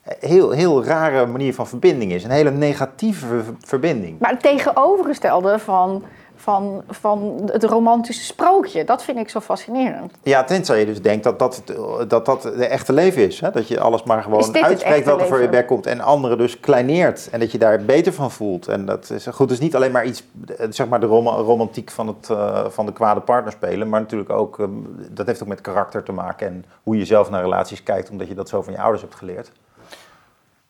[0.03, 2.23] eh, heel, heel rare manier van verbinding is.
[2.23, 4.19] Een hele negatieve ver- verbinding.
[4.19, 6.03] Maar het tegenovergestelde van,
[6.43, 10.13] van, van het romantische sprookje, dat vind ik zo fascinerend.
[10.23, 11.63] Ja, tenzij je dus denkt dat dat,
[12.07, 13.39] dat, dat de echte leven is.
[13.39, 13.51] Hè?
[13.51, 15.85] Dat je alles maar gewoon uitspreekt wat er voor je bek komt.
[15.85, 17.29] En anderen dus kleineert.
[17.31, 18.67] En dat je daar beter van voelt.
[18.67, 19.49] En dat is goed.
[19.49, 20.23] Dus niet alleen maar iets,
[20.69, 23.89] zeg maar de rom- romantiek van, het, eh, van de kwade partner spelen.
[23.89, 24.65] Maar natuurlijk ook, eh,
[25.09, 26.47] dat heeft ook met karakter te maken.
[26.47, 28.09] En hoe je zelf naar relaties kijkt.
[28.09, 29.51] Omdat je dat zo van je ouders hebt geleerd.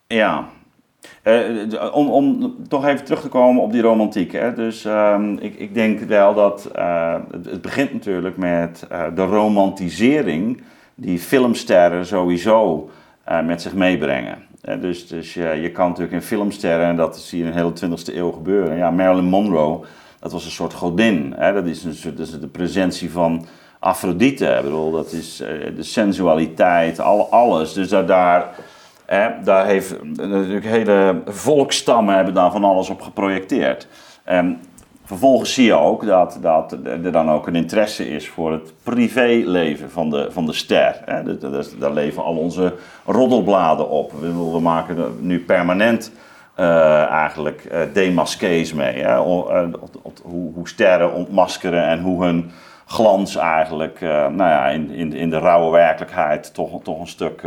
[0.07, 0.45] Ja.
[1.23, 4.31] Eh, om, om toch even terug te komen op die romantiek.
[4.31, 4.53] Hè.
[4.53, 9.25] Dus ehm, ik, ik denk wel dat eh, het, het begint natuurlijk met eh, de
[9.25, 10.61] romantisering
[10.95, 12.89] die filmsterren sowieso
[13.43, 14.37] met zich meebrengen.
[14.81, 17.97] Dus dus je, je kan natuurlijk in filmsterren, en dat zie je in de hele
[17.97, 18.77] 20e eeuw gebeuren.
[18.77, 19.85] Ja, Marilyn Monroe,
[20.19, 21.33] dat was een soort godin.
[21.37, 21.53] Hè.
[21.53, 23.45] Dat is een soort de presentie van
[23.79, 24.59] Afrodite.
[24.63, 25.37] Bedoel, dat is
[25.75, 27.73] de sensualiteit, al, alles.
[27.73, 28.55] Dus daar,
[29.43, 33.87] daar heeft natuurlijk hele volkstammen hebben daar van alles op geprojecteerd.
[34.23, 34.61] En
[35.05, 39.91] vervolgens zie je ook dat, dat er dan ook een interesse is voor het privéleven
[39.91, 41.03] van de, van de ster.
[41.79, 42.73] Daar leven al onze
[43.05, 44.11] roddelbladen op.
[44.19, 46.11] We, we maken nu permanent
[46.55, 49.01] eh, eigenlijk eh demasqués mee.
[49.01, 49.13] Hè?
[49.13, 49.19] Eh,
[50.21, 52.51] hoe, hoe sterren ontmaskeren en hoe hun
[52.85, 57.41] glans eigenlijk eh, nou ja, in, in, in de rauwe werkelijkheid toch, toch een stuk,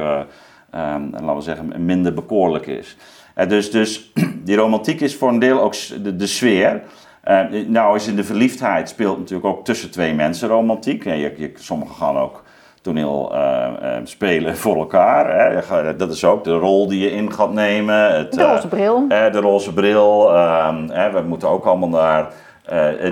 [0.77, 2.97] eh, ehm, laten we zeggen, minder bekoorlijk is.
[3.37, 4.12] Eh, dus, dus
[4.45, 6.83] die romantiek is voor een deel ook de, de sfeer.
[7.23, 11.05] Eh, nou is in de verliefdheid speelt natuurlijk ook tussen twee mensen romantiek.
[11.05, 12.43] En je, je, sommigen gaan ook
[12.83, 13.73] toneel eh,
[14.05, 15.55] spelen voor elkaar.
[15.69, 15.97] Hè.
[15.97, 18.17] Dat is ook de rol die je in gaat nemen.
[18.17, 19.09] Het, De roze bril.
[19.09, 20.35] de roze bril.
[20.35, 22.31] ehm, we moeten ook allemaal naar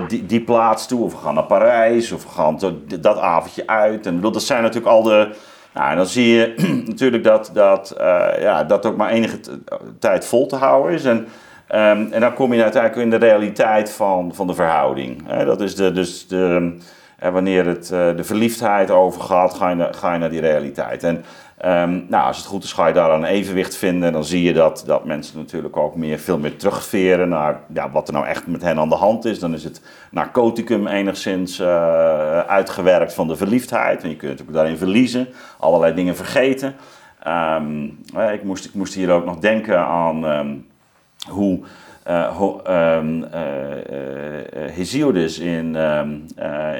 [0.07, 1.03] die, die plaats toe.
[1.03, 2.11] Of we gaan naar Parijs.
[2.11, 2.59] Of we gaan
[2.99, 4.05] dat avondje uit.
[4.05, 5.35] En dat zijn natuurlijk al de...
[5.75, 6.53] Nou, dan zie je
[6.87, 9.39] natuurlijk dat dat, eh, ja, dat ook maar enige
[9.99, 11.05] tijd vol te houden is.
[11.05, 11.27] En,
[11.67, 15.27] ehm, en dan kom je uiteindelijk in de realiteit van, van de verhouding.
[15.27, 16.77] Dat is de, dus de,
[17.19, 21.03] eh, wanneer het, eh, de verliefdheid overgaat, ga je, ga je naar die realiteit.
[21.03, 21.23] En
[21.65, 24.07] ehm, nou, als het goed is, ga je daar een evenwicht vinden.
[24.07, 27.91] En dan zie je dat, dat mensen natuurlijk ook meer, veel meer terugveren naar ja,
[27.91, 29.39] wat er nou echt met hen aan de hand is.
[29.39, 34.03] Dan is het narcoticum enigszins eh, uitgewerkt van de verliefdheid.
[34.03, 35.27] En je kunt natuurlijk daarin verliezen,
[35.59, 36.75] allerlei dingen vergeten.
[37.23, 40.53] Ehm, eh, ik, moest, ik moest hier ook nog denken aan ehm,
[41.29, 41.59] hoe
[42.33, 42.99] ho- eh,
[44.71, 45.75] Hesiodus in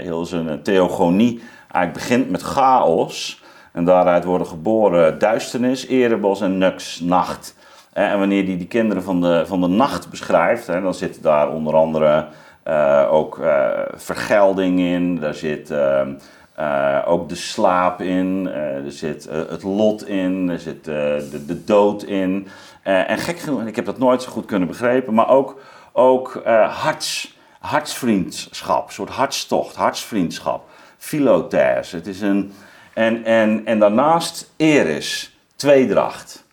[0.04, 3.44] heel zijn theogonie eigenlijk begint met chaos.
[3.76, 7.56] En daaruit worden geboren duisternis, erebos en nux, nacht.
[7.94, 11.74] En wanneer hij die kinderen van de, van de nacht beschrijft, dan zit daar onder
[11.74, 12.28] andere
[12.64, 15.20] eh, ook eh, vergelding in.
[15.20, 16.14] Daar zit ehm,
[16.56, 22.04] eh, ook de slaap in, er zit het lot in, er zit de, de dood
[22.04, 22.48] in.
[22.84, 25.60] En gek genoeg, en ik heb dat nooit zo goed kunnen begrijpen, maar ook,
[25.92, 31.92] ook harts, hartsvriendschap, een soort hartstocht, hartsvriendschap, philothers.
[31.92, 32.54] Het is een,
[32.96, 36.46] en, en, en daarnaast eris, tweedracht.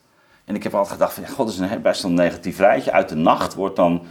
[0.44, 2.58] En ik heb altijd gedacht van, ja, god, dat is een best wel een negatief
[2.58, 2.92] rijtje.
[2.92, 4.02] Uit de nacht wordt dan...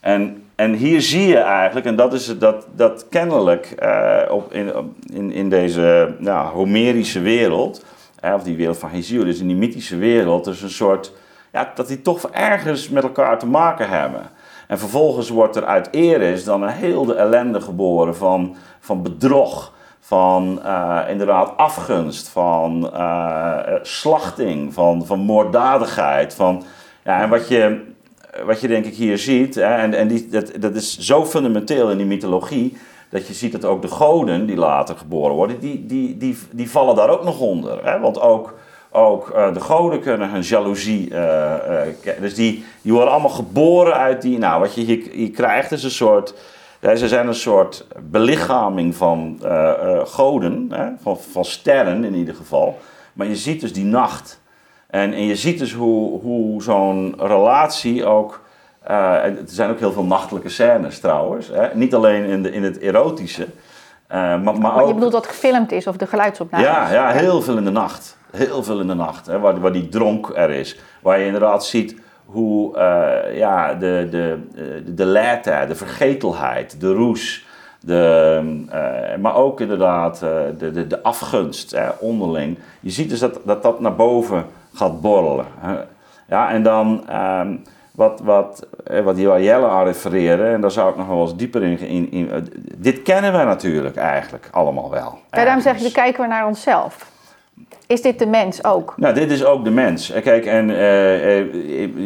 [0.00, 4.72] En, en hier zie je eigenlijk, en dat is dat, dat kennelijk eh, op, in,
[5.12, 6.14] in, in deze
[6.52, 7.84] Homerische wereld,
[8.22, 11.12] of die wereld van Hesiodus, in die mythische wereld, is een soort,
[11.52, 14.22] ja, dat die toch ergens met elkaar te maken hebben.
[14.66, 19.72] En vervolgens wordt er uit Eris dan een heel de ellende geboren van, van bedrog,
[20.08, 26.34] van eh, inderdaad afgunst, van eh, eh, slachting, van, van moorddadigheid.
[26.34, 26.62] Van,
[27.04, 27.80] ja, en wat je,
[28.44, 31.90] wat je denk ik hier ziet, hè, en, en die, dat, dat is zo fundamenteel
[31.90, 32.76] in die mythologie,
[33.10, 36.70] dat je ziet dat ook de goden die later geboren worden, die, die, die, die
[36.70, 37.84] vallen daar ook nog onder.
[37.84, 38.00] Hè?
[38.00, 38.54] Want ook,
[38.90, 41.12] ook de goden kunnen hun jaloezie,
[42.20, 45.84] dus die, die worden allemaal geboren uit die, nou wat je hier, hier krijgt is
[45.84, 46.34] een soort,
[46.80, 50.86] ze zijn een soort belichaming van eh, eh, goden, hè?
[51.02, 52.78] Van, van sterren in ieder geval.
[53.12, 54.40] Maar je ziet dus die nacht.
[54.86, 58.40] En, en je ziet dus hoe, hoe zo'n relatie ook.
[58.82, 61.48] eh, er zijn ook heel veel nachtelijke scènes trouwens.
[61.48, 61.74] Hè?
[61.74, 63.46] Niet alleen in, de, in het erotische.
[64.06, 64.88] eh, maar, maar Maar ook.
[64.88, 66.64] je bedoelt dat gefilmd is of de geluidsopname?
[66.64, 68.16] Ja, ja, heel veel in de nacht.
[68.30, 69.26] Heel veel in de nacht.
[69.26, 70.78] Hè, waar, waar die dronk er is.
[71.02, 71.96] Waar je inderdaad ziet
[72.32, 74.38] hoe eh, ja, de, de,
[74.84, 77.46] de, de late, de vergetelheid, de roes.
[77.80, 82.58] De, eh, maar ook inderdaad eh, de, de, de afgunst hè, onderling.
[82.80, 85.46] Je ziet dus dat, dat dat naar boven gaat borrelen.
[85.58, 85.76] hè.
[86.28, 87.56] Ja, en dan ehm,
[87.92, 91.20] wat, wat, eh, wat die waar Jelle aan refereerde, en daar zou ik nog wel
[91.20, 92.40] eens dieper in, in, in- eh,
[92.76, 95.18] Dit kennen we natuurlijk eigenlijk allemaal wel.
[95.30, 97.10] Ja, daarom zeg je, kijken we naar onszelf.
[97.88, 98.94] Is dit de mens ook?
[98.96, 100.10] Nou, dit is ook de mens.
[100.10, 101.46] Eh, Kijk, en eh, eh,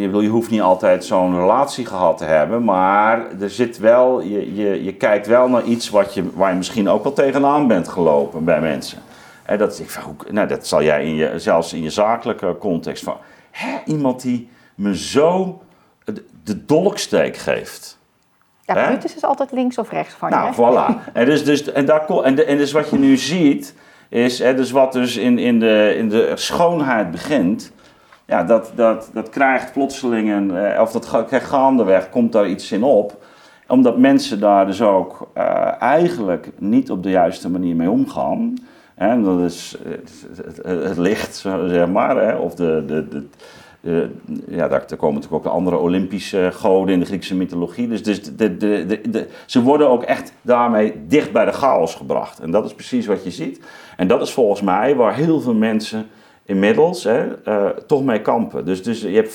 [0.00, 4.84] je, hoeft niet altijd zo'n relatie gehad te hebben, maar er zit wel, je, je,
[4.84, 8.44] je kijkt wel naar iets wat je, waar je misschien ook wel tegenaan bent gelopen
[8.44, 8.98] bij mensen.
[9.42, 9.98] En dat, ik,
[10.30, 13.16] nou, dat zal jij in je, zelfs in je zakelijke context van,
[13.50, 15.62] hè, iemand die me zo
[16.44, 17.98] de, dolksteek geeft.
[18.64, 18.86] Ja?
[18.86, 20.54] Brutus is altijd links of rechts van Nou, je.
[20.54, 21.02] voilà.
[21.12, 23.74] En dus, dus, en, daar, en, en dus wat je nu ziet,
[24.12, 27.72] is hè, dus wat dus in, in, de, in de schoonheid begint,
[28.26, 32.72] ja, dat, dat, dat krijgt plotseling, een, eh, of dat krijgt gaandeweg, komt daar iets
[32.72, 33.24] in op.
[33.68, 38.54] Omdat mensen daar dus ook eh, eigenlijk niet op de juiste manier mee omgaan.
[38.94, 39.76] En dat is
[40.64, 43.28] eh, het, licht, zeg maar, hè, of de, de, de,
[43.82, 43.94] eh,
[44.48, 47.88] ja, daar, komen natuurlijk ook de andere Olympische goden in de Griekse mythologie.
[47.88, 52.40] Dus, dus de, de, de, ze worden ook echt daarmee dicht bij de chaos gebracht.
[52.40, 53.60] En dat is precies wat je ziet.
[53.96, 56.06] En dat is volgens mij waar heel veel mensen
[56.44, 58.64] inmiddels hè, uh, toch mee kampen.
[58.64, 59.28] Dus, dus je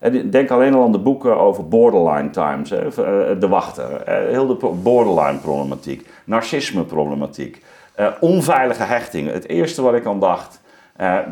[0.00, 2.86] hebt, denk alleen al aan de boeken over borderline times, eh,
[3.40, 7.62] de wachten, heel de borderline problematiek, narcisme problematiek,
[8.20, 9.30] onveilige hechting.
[9.30, 10.60] Het eerste wat ik aan dacht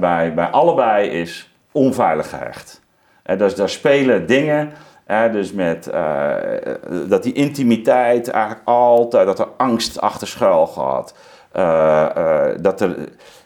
[0.00, 2.82] bij allebei is onveilig gehecht.
[3.36, 4.72] dus daar spelen dingen,
[5.32, 6.34] dus met, uh,
[7.08, 11.14] dat die intimiteit eigenlijk altijd, dat er angst achter schuil gaat.
[11.56, 12.06] Uh,
[12.60, 12.96] dat er,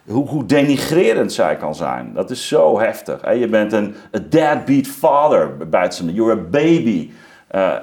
[0.07, 2.13] hoe, hoe, denigrerend zij kan zijn.
[2.13, 3.33] Dat is zo heftig.
[3.33, 3.95] Je bent een
[4.29, 6.13] deadbeat father, bij ze.
[6.13, 7.11] You're a baby.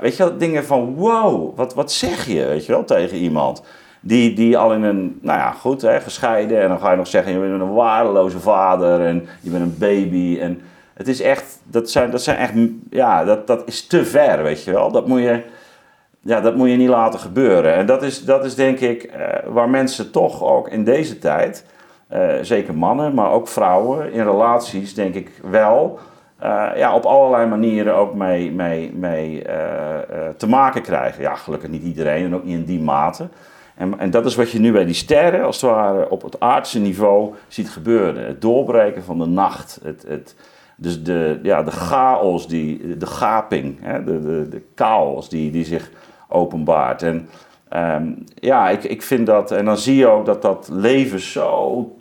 [0.00, 3.62] weet je dingen van wow, wat, wat zeg je, weet je wel, tegen iemand.
[4.00, 6.60] Die, die al in een, nou ja, goed, hè, gescheiden.
[6.60, 9.76] En dan ga je nog zeggen, je bent een waardeloze vader en je bent een
[9.78, 10.38] baby.
[10.40, 10.60] En
[10.94, 12.52] het is echt, dat zijn, dat zijn echt,
[12.90, 14.90] ja, dat, dat is te ver, weet je wel.
[14.90, 15.42] Dat moet je,
[16.20, 17.74] ja, dat moet je niet laten gebeuren.
[17.74, 21.66] En dat is, dat is denk ik eh, waar mensen toch ook in deze tijd,
[22.08, 25.98] eh, zeker mannen, maar ook vrouwen, in relaties denk ik wel...
[26.42, 29.42] Uh, ja, op allerlei manieren ook mee, mee, mee
[30.36, 31.22] te maken krijgen.
[31.22, 33.28] Ja, gelukkig niet iedereen en ook niet in die mate.
[33.78, 36.40] En, en dat is wat je nu bij die sterren, als het ware, op het
[36.40, 38.26] aardse niveau ziet gebeuren.
[38.26, 39.80] Het doorbreken van de nacht.
[39.82, 40.34] Het, het,
[40.76, 45.64] dus de, ja, de chaos, die, de gaping, hè, de, de, de chaos die, die
[45.64, 45.90] zich
[46.28, 47.02] openbaart.
[47.02, 47.28] En
[47.76, 51.96] um, ja, ik, ik vind dat, en dan zie je ook dat dat leven zo,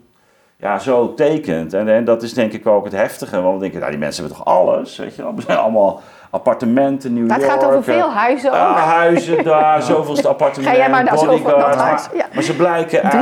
[0.58, 1.74] ja, zo tekent.
[1.74, 4.00] En, en dat is denk ik ook het heftige, want dan denk je, nou, die
[4.00, 5.36] mensen hebben toch alles, weet je wel.
[5.36, 8.56] We zijn allemaal appartementen New maar het gaat over veel huizen ook.
[8.56, 10.76] Uh, huizen daar, zoveelste appartementen.
[10.76, 12.08] Ga jij maar naar zoveel dat huis.
[12.14, 12.26] Ja.
[12.34, 13.02] Maar ze blijken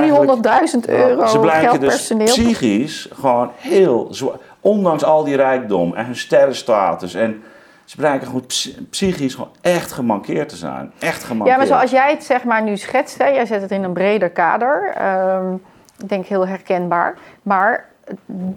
[0.83, 2.25] 300.000 euro Ze blijken dus personeel.
[2.25, 4.35] psychisch gewoon heel zwaar.
[4.61, 7.43] Ondanks al die rijkdom en hun sterrenstatus en...
[7.85, 8.45] Ze blijken gewoon
[8.89, 10.91] psychisch gewoon echt gemankeerd te zijn.
[10.99, 11.49] Echt gemankeerd.
[11.49, 13.93] Ja, maar zoals jij het zeg maar nu schetst, hè, jij zet het in een
[13.93, 14.95] breder kader.
[15.41, 15.61] Um,
[16.01, 17.17] ik denk heel herkenbaar.
[17.41, 17.85] Maar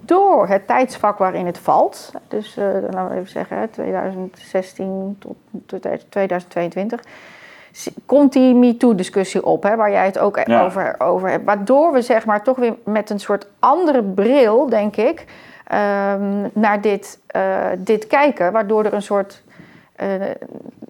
[0.01, 7.01] door het tijdsvak waarin het valt, dus uh, laten we even zeggen 2016 tot 2022,
[8.05, 10.63] komt die MeToo-discussie op, hè, waar jij het ook ja.
[10.63, 11.45] over, over hebt.
[11.45, 15.25] Waardoor we zeg maar toch weer met een soort andere bril, denk ik,
[15.71, 19.43] um, naar dit, uh, dit kijken, waardoor er een soort
[20.03, 20.25] uh,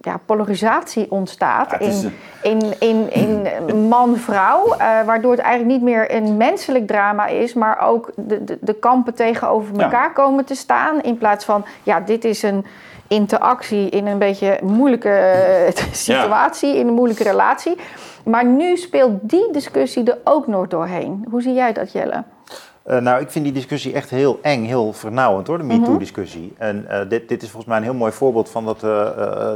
[0.00, 4.66] ja, polarisatie ontstaat Ja, in, in, in, in man-vrouw.
[4.72, 8.74] uh, waardoor het eigenlijk niet meer een menselijk drama is, maar ook de, de, de
[8.74, 9.82] kampen tegenover Ja.
[9.82, 11.00] elkaar komen te staan.
[11.02, 12.66] In plaats van, ja, dit is een
[13.08, 17.76] interactie in een beetje moeilijke eh, situatie, in een moeilijke relatie.
[18.24, 21.26] Maar nu speelt die discussie er ook nog doorheen.
[21.30, 22.24] Hoe zie jij dat, Jelle?
[22.86, 26.54] Uh, nou, ik vind die discussie echt heel eng, heel vernauwend hoor, de MeToo-discussie.
[26.58, 28.82] En uh, dit, dit is volgens mij een heel mooi voorbeeld van dat uh,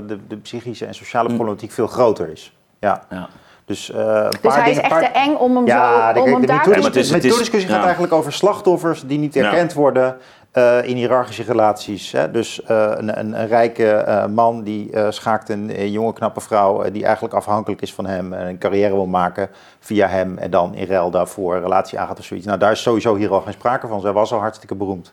[0.06, 2.56] de, de, psychische en sociale problematiek veel groter is.
[2.78, 3.04] Ja.
[3.10, 3.28] Ja.
[3.64, 5.00] Dus, een paar Dus hij is echt paar...
[5.00, 7.82] te eng om hem Ja, zo om de, de Ja, is- MeToo-discussie gaat ja.
[7.82, 10.16] eigenlijk over slachtoffers die niet erkend worden
[10.54, 12.12] uh, in hiërarchische relaties.
[12.12, 12.30] Hè?
[12.30, 16.90] Dus uh, een, een, een, rijke uh, man die schaakt een, een, jonge knappe vrouw
[16.90, 19.48] die eigenlijk afhankelijk is van hem en een carrière wil maken
[19.80, 22.46] via hem en dan in ruil daarvoor een relatie aangaat of zoiets.
[22.46, 24.00] Nou, daar is sowieso hier al geen sprake van.
[24.00, 25.12] Zij was al hartstikke beroemd.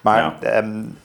[0.00, 0.56] Maar Ja.
[0.56, 0.98] um,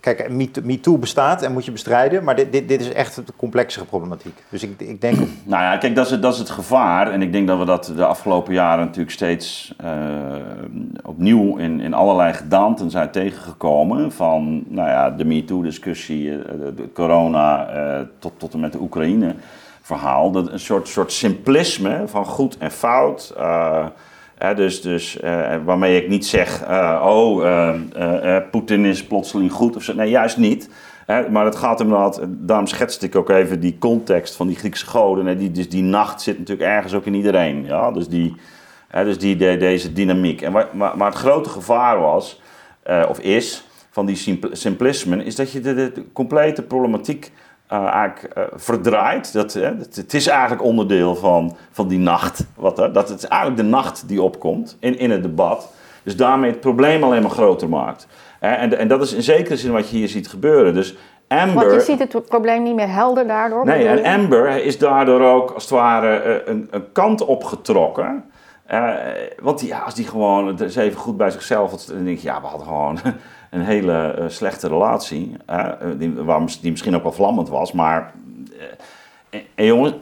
[0.00, 0.30] kijk,
[0.62, 4.42] MeToo bestaat en moet je bestrijden, maar dit, dit, dit is echt een complexere problematiek.
[4.48, 5.16] Dus ik, ik denk...
[5.44, 7.10] Nou ja, kijk, dat is, het, dat is het gevaar.
[7.10, 9.90] En ik denk dat we dat de afgelopen jaren natuurlijk steeds uh,
[11.02, 14.12] opnieuw in, in allerlei gedaanten zijn tegengekomen.
[14.12, 16.42] Van nou ja, de MeToo-discussie, uh,
[16.76, 20.30] de corona, uh, tot, tot en met de Oekraïne-verhaal.
[20.30, 23.34] Dat een soort, soort simplisme van goed en fout.
[24.56, 29.82] Dus dus uh, waarmee ik niet zeg, uh, oh, uh, Poetin is plotseling goed of
[29.82, 29.94] zo.
[29.94, 30.68] Nee, juist niet.
[31.30, 35.38] Maar het gaat inderdaad, daarom schetste ik ook even die context van die Griekse goden.
[35.38, 37.64] Die, dus die nacht zit natuurlijk ergens ook in iedereen.
[37.64, 37.90] Ja?
[37.90, 38.36] Dus, die,
[38.90, 40.42] dus die, de, deze dynamiek.
[40.42, 42.40] En waar, maar, maar het grote gevaar was,
[43.08, 47.32] of is, van die simpl simplismen, is dat je de, de, complete problematiek
[47.80, 49.32] eigenlijk uh, verdraait.
[49.32, 52.46] Dat, het, het, is eigenlijk onderdeel van, van die nacht.
[52.56, 55.72] Wat, dat het is eigenlijk de nacht die opkomt in, in het debat.
[56.02, 58.06] Dus daarmee het probleem alleen maar groter maakt.
[58.40, 60.74] En, en dat is in zekere zin wat je hier ziet gebeuren.
[60.74, 60.96] Dus
[61.28, 63.64] Amber, Want je ziet het probleem niet meer helder daardoor.
[63.64, 68.24] Nee, en Amber is daardoor ook als het ware een, een kant opgetrokken.
[68.70, 68.90] Uh,
[69.40, 72.26] want die, ja, als die gewoon is even goed bij zichzelf had, dan denk je,
[72.26, 72.98] ja, we hadden gewoon
[73.52, 75.36] een hele uh, slechte relatie.
[75.50, 78.12] Uh, die, waar, die misschien ook wel vlammend was, maar.
[79.30, 79.92] En, en jongens,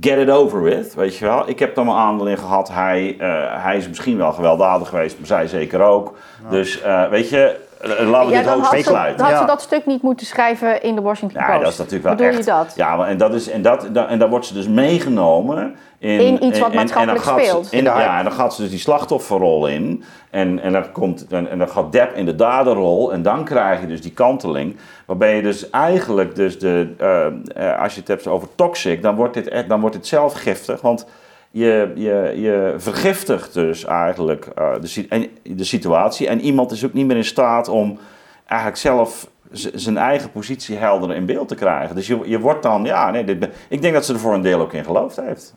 [0.00, 1.48] get it over with, weet je wel.
[1.48, 2.68] Ik heb dan mijn aandeling gehad.
[2.68, 3.16] Hij,
[3.58, 6.16] hij is misschien wel gewelddadig geweest, maar zij zeker ook.
[6.42, 6.50] Ja.
[6.50, 9.16] Dus weet je, Eh, Laten we Ja, dit dan ook had, ze, sluiten.
[9.16, 9.46] dan had ze Ja.
[9.46, 11.62] dat stuk niet moeten schrijven in de Washington Ja, Post.
[11.62, 12.38] dat is natuurlijk wel Bedoel echt.
[12.38, 12.72] je dat?
[12.76, 16.20] Ja, maar en, dat is, en, dat, da- en daar wordt ze dus meegenomen in,
[16.20, 17.72] In iets wat en- en maatschappelijk ze- speelt.
[17.72, 20.04] in- ja, en dan gaat ze dus die slachtofferrol in.
[20.30, 23.12] En, en, dan komt, en, en dan gaat Depp in de daderrol.
[23.12, 24.76] En dan krijg je dus die kanteling.
[25.06, 27.26] Waarbij je dus eigenlijk, dus de, eh,
[27.72, 30.32] eh, als je het hebt over toxic, dan wordt dit, echt, dan wordt dit zelf
[30.34, 30.80] giftig.
[30.80, 31.06] Want
[31.52, 36.28] je, je, je vergiftigt dus eigenlijk eh, de, de situatie.
[36.28, 37.98] En iemand is ook niet meer in staat om
[38.46, 39.30] eigenlijk zelf
[39.74, 41.96] zijn eigen positie helder in beeld te krijgen.
[41.96, 44.42] Dus je, je wordt dan, ja, nee, dit, ik denk dat ze er voor een
[44.42, 45.54] deel ook in geloofd heeft.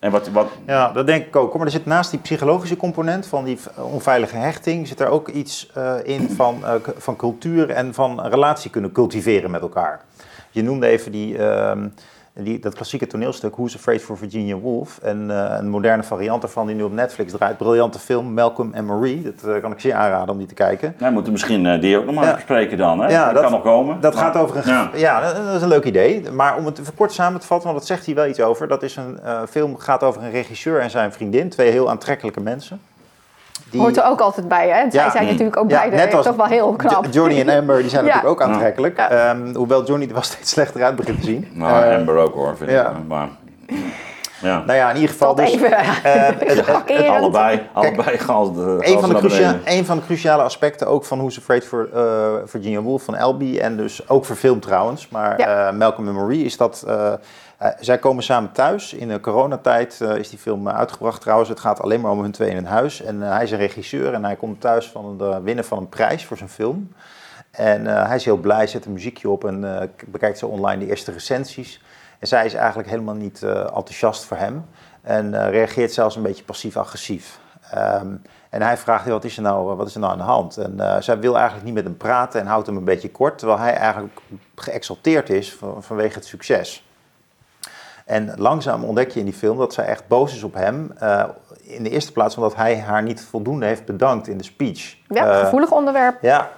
[0.00, 1.56] En wat, wat, Ja, dat denk ik ook.
[1.56, 5.70] Maar er zit naast die psychologische component van die onveilige hechting, zit er ook iets
[5.74, 10.00] eh, in van, eh, van cultuur en van relatie kunnen cultiveren met elkaar.
[10.50, 11.88] Je noemde even die, ehm,
[12.44, 14.98] die, dat klassieke toneelstuk Who's Afraid for Virginia Woolf.
[15.02, 17.56] En eh, een moderne variant daarvan die nu op Netflix draait.
[17.56, 19.22] Briljante film, Malcolm and Marie.
[19.22, 20.94] Dat eh, kan ik zeer aanraden om die te kijken.
[20.96, 22.34] nou, we moeten misschien eh, die ook nog maar Ja.
[22.34, 23.00] bespreken dan.
[23.00, 23.08] Hè?
[23.10, 24.00] Ja, dat, dat- kan nog komen.
[24.00, 24.62] Dat Maar- gaat over een.
[24.66, 24.90] Ja.
[24.94, 26.30] Ja, dat is een leuk idee.
[26.30, 28.68] Maar om het even kort samen te vatten, want dat zegt hij wel iets over.
[28.68, 29.18] Dat is een
[29.48, 31.48] film gaat over een regisseur en zijn vriendin.
[31.48, 32.80] Twee heel aantrekkelijke mensen.
[33.70, 34.90] Die, Hoort er ook altijd bij, hè?
[34.90, 35.10] Zij Ja.
[35.10, 35.30] zijn Mm.
[35.30, 37.04] natuurlijk ook Ja, beide net als toch wel heel knap.
[37.04, 38.14] Jo- Johnny en Amber die zijn Ja.
[38.14, 38.96] natuurlijk ook aantrekkelijk.
[38.96, 39.08] Ja.
[39.10, 41.48] Ehm, hoewel Johnny er wel steeds slechter uit begint te zien.
[41.52, 42.86] Nou, Eh, Amber ook hoor, vind ja.
[42.90, 42.96] ik.
[43.08, 43.28] Maar,
[44.40, 44.62] ja.
[44.66, 45.34] nou ja, in ieder geval.
[45.34, 45.72] Tot Dus, even.
[45.72, 48.18] eh, het- het- allebei, allebei
[48.54, 51.88] de een, van de crucia- een van de cruciale aspecten ook van Who's Afraid for
[51.94, 52.02] eh,
[52.44, 55.68] Virginia Woolf van Elby en dus ook verfilmd trouwens, maar Ja.
[55.68, 56.84] eh, Malcolm en Marie is dat.
[57.58, 58.92] Eh, zij komen samen thuis.
[58.92, 61.48] In de coronatijd eh, is die film eh, uitgebracht trouwens.
[61.48, 63.02] Het gaat alleen maar om hun twee in een huis.
[63.02, 66.24] En hij is een regisseur en hij komt thuis van eh, winnen van een prijs
[66.24, 66.92] voor zijn film.
[67.50, 71.12] En hij is heel blij, zet een muziekje op en bekijkt zo online de eerste
[71.12, 71.82] recensies.
[72.18, 74.64] En zij is eigenlijk helemaal niet enthousiast voor hem.
[75.02, 77.38] En reageert zelfs een beetje passief-agressief.
[77.70, 78.14] Ehm,
[78.50, 80.56] en hij vraagt, "Hey, wat is, er nou, wat is er nou aan de hand?
[80.56, 83.38] En zij wil eigenlijk niet met hem praten en houdt hem een beetje kort.
[83.38, 84.18] Terwijl hij eigenlijk
[84.54, 86.87] geëxalteerd is van- vanwege het succes.
[88.08, 90.92] En langzaam ontdek je in die film dat zij echt boos is op hem.
[90.98, 91.24] eh,
[91.62, 94.96] in de eerste plaats omdat hij haar niet voldoende heeft bedankt in de speech.
[95.08, 96.18] Ja, Eh, gevoelig onderwerp.
[96.22, 96.48] ja.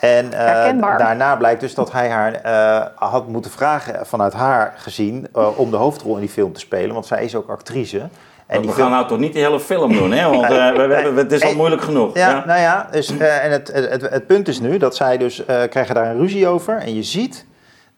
[0.00, 5.26] En eh, daarna blijkt dus dat hij haar eh, had moeten vragen, vanuit haar gezien,
[5.56, 6.92] om de hoofdrol in die film te spelen.
[6.94, 7.98] Want zij is ook actrice.
[7.98, 8.08] En
[8.46, 8.90] we die gaan film...
[8.90, 10.28] nou toch niet die hele film doen, hè?
[10.30, 12.14] Want eh, we, het is al moeilijk genoeg.
[12.16, 12.44] Ja, Ja.
[12.46, 15.44] nou ja, dus, eh, en het, het, het, het punt is nu dat zij dus,
[15.44, 16.76] eh, krijgen daar een ruzie over.
[16.76, 17.46] En je ziet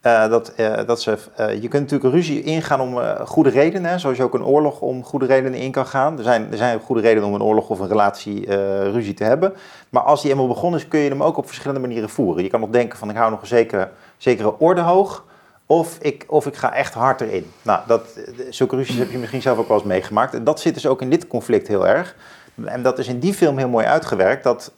[0.03, 3.91] eh, dat, eh, dat ze, eh, je kunt natuurlijk ruzie ingaan om goede redenen.
[3.91, 6.19] Hè, zoals je ook een oorlog om goede redenen in kan gaan.
[6.19, 8.55] Er zijn, er zijn goede redenen om een oorlog of een relatie
[8.91, 9.53] ruzie te hebben.
[9.89, 12.43] Maar als die eenmaal begonnen is, kun je hem ook op verschillende manieren voeren.
[12.43, 15.25] Je kan nog denken van ik hou nog een zekere, zekere orde hoog.
[15.67, 17.51] Of ik, of ik ga echt hard erin.
[17.63, 18.03] Nou, dat,
[18.51, 20.35] zulke ruzies heb je misschien zelf ook wel eens meegemaakt.
[20.35, 22.17] En dat zit dus ook in dit conflict heel erg.
[22.65, 24.45] En dat is in die film heel mooi uitgewerkt.
[24.45, 24.73] Dat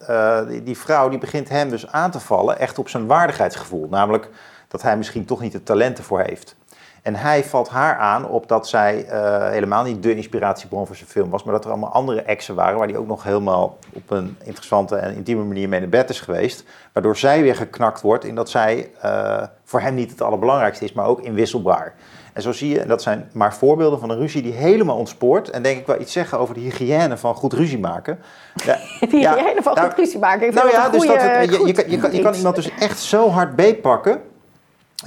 [0.49, 3.87] die, die vrouw die begint hem dus aan te vallen, echt op zijn waardigheidsgevoel.
[3.91, 4.29] Namelijk
[4.75, 6.57] dat hij misschien toch niet de talenten voor heeft.
[7.03, 11.09] En hij valt haar aan op dat zij eh, helemaal niet de inspiratiebron voor zijn
[11.09, 14.11] film was, maar dat er allemaal andere exen waren waar hij ook nog helemaal op
[14.11, 16.65] een interessante en intieme manier mee naar bed is geweest.
[16.93, 20.93] Waardoor zij weer geknakt wordt in dat zij eh, voor hem niet het allerbelangrijkste is,
[20.93, 21.95] maar ook inwisselbaar.
[22.33, 25.51] En zo zie je, en dat zijn maar voorbeelden van een ruzie die helemaal ontspoort.
[25.51, 28.19] En denk ik wel iets zeggen over de hygiëne van goed ruzie maken.
[28.65, 30.47] Ja, Die ja, hele van nou, goed ruzie maken.
[30.47, 32.39] Ik nou ja, dus dat het, je, je, kan, je, kan, je kan iets.
[32.39, 34.21] iemand dus echt zo hard beetpakken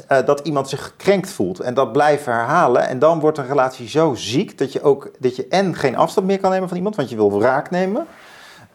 [0.07, 1.59] eh, dat iemand zich gekrenkt voelt.
[1.59, 2.87] En dat blijven herhalen.
[2.87, 6.27] En dan wordt een relatie zo ziek dat je ook dat je en geen afstand
[6.27, 8.05] meer kan nemen van iemand, want je wil wraak nemen.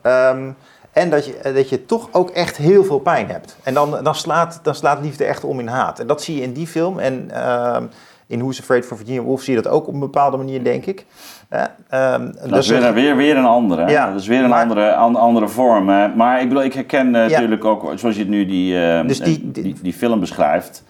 [0.00, 0.50] Ehm,
[0.92, 3.56] en dat je, dat je toch ook echt heel veel pijn hebt.
[3.62, 5.98] En dan, dan, slaat, dan slaat liefde echt om in haat.
[5.98, 6.98] En dat zie je in die film.
[6.98, 7.84] En ehm,
[8.26, 10.86] in Who's Afraid for Virginia Woolf zie je dat ook op een bepaalde manier, denk
[10.86, 11.06] ik.
[11.48, 13.90] Eh, ehm, Dat is weer, weer, weer een andere.
[13.90, 15.88] Ja, dat is weer een maar- andere, an- andere vorm.
[15.88, 16.08] hè.
[16.08, 17.34] Maar ik bedoel, ik herken eh, Ja.
[17.34, 20.82] natuurlijk ook, zoals je het nu die, eh, Dus die- die, die, die film beschrijft.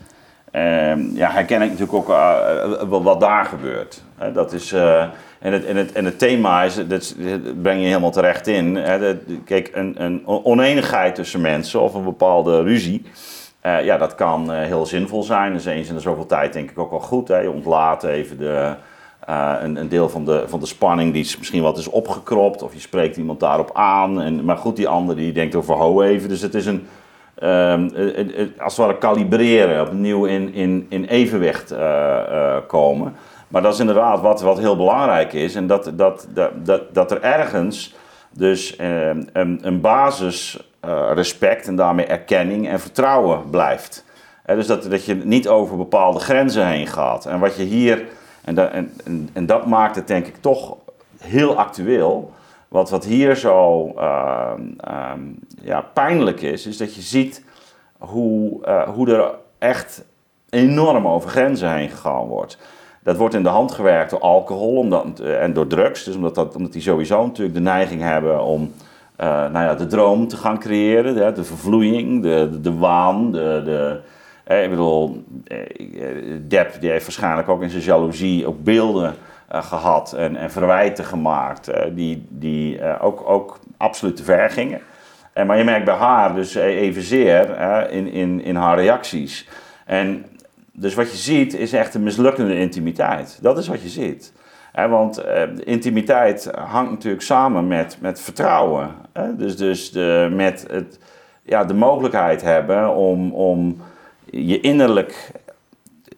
[0.52, 2.36] Eh, ja, herken ik natuurlijk ook eh,
[2.80, 4.02] eh, wat, daar gebeurt.
[4.34, 5.00] Dat is, eh,
[5.38, 7.14] en, het, en, het, en het thema is, dat
[7.62, 8.78] breng je helemaal terecht in.
[9.44, 13.02] Kijk, een, een oneenigheid tussen mensen of een bepaalde ruzie.
[13.60, 15.52] eh, ja, dat kan eh, heel zinvol zijn.
[15.52, 17.28] Dus eens in de zoveel tijd denk ik ook wel goed.
[17.28, 17.38] Hè.
[17.38, 18.74] Je ontlaat even de,
[19.26, 22.62] eh, een, een deel van de, van de spanning die is misschien wat is opgekropt.
[22.62, 24.20] Of je spreekt iemand daarop aan.
[24.20, 26.28] En, maar goed, die ander die denkt over ho even.
[26.28, 26.86] Dus het is een,
[27.42, 29.86] ehm, eh, eh, eh, als het ware kalibreren.
[29.86, 31.74] Opnieuw in, in, in evenwicht
[32.66, 33.14] komen.
[33.48, 35.54] Maar dat is inderdaad wat, wat heel belangrijk is.
[35.54, 37.94] En dat, dat, dat, dat, er ergens
[38.30, 40.70] dus eh, een, een basis
[41.12, 44.04] respect en daarmee erkenning en vertrouwen blijft.
[44.46, 47.26] Dus dat, dat je niet over bepaalde grenzen heen gaat.
[47.26, 48.04] En wat je hier,
[48.44, 50.76] en, en, en dat maakt het denk ik toch
[51.20, 52.32] heel actueel.
[52.72, 55.20] Wat, wat hier zo ehm, ehm,
[55.62, 57.44] ja, pijnlijk is, is dat je ziet
[57.98, 60.04] hoe, eh, hoe er echt
[60.50, 62.58] enorm over grenzen heen gegaan wordt.
[63.02, 66.04] Dat wordt in de hand gewerkt door alcohol omdat, en door drugs.
[66.04, 68.72] Dus omdat, dat, omdat die sowieso natuurlijk de neiging hebben om
[69.16, 71.14] eh, nou ja, de droom te gaan creëren.
[71.14, 73.32] De, de vervloeiing, de, de, waan.
[73.32, 74.00] De, de,
[74.44, 75.58] eh, ik bedoel, eh,
[76.48, 79.12] Depp die heeft waarschijnlijk ook in zijn jaloezie ook beelden eh,
[79.52, 81.68] gehad en, en verwijten gemaakt.
[81.68, 84.80] eh, die die eh, ook, ook absoluut te ver gingen.
[85.32, 89.48] En, maar je merkt bij haar dus eh, evenzeer eh, in, in, in haar reacties.
[89.86, 90.24] En
[90.72, 93.38] dus wat je ziet is echt een mislukkende intimiteit.
[93.42, 94.32] Dat is wat je ziet.
[94.72, 98.90] Want eh, intimiteit hangt natuurlijk samen met, met vertrouwen.
[99.36, 100.98] Dus, dus de, met het,
[101.42, 103.80] ja, de mogelijkheid hebben om, om
[104.24, 105.30] je innerlijk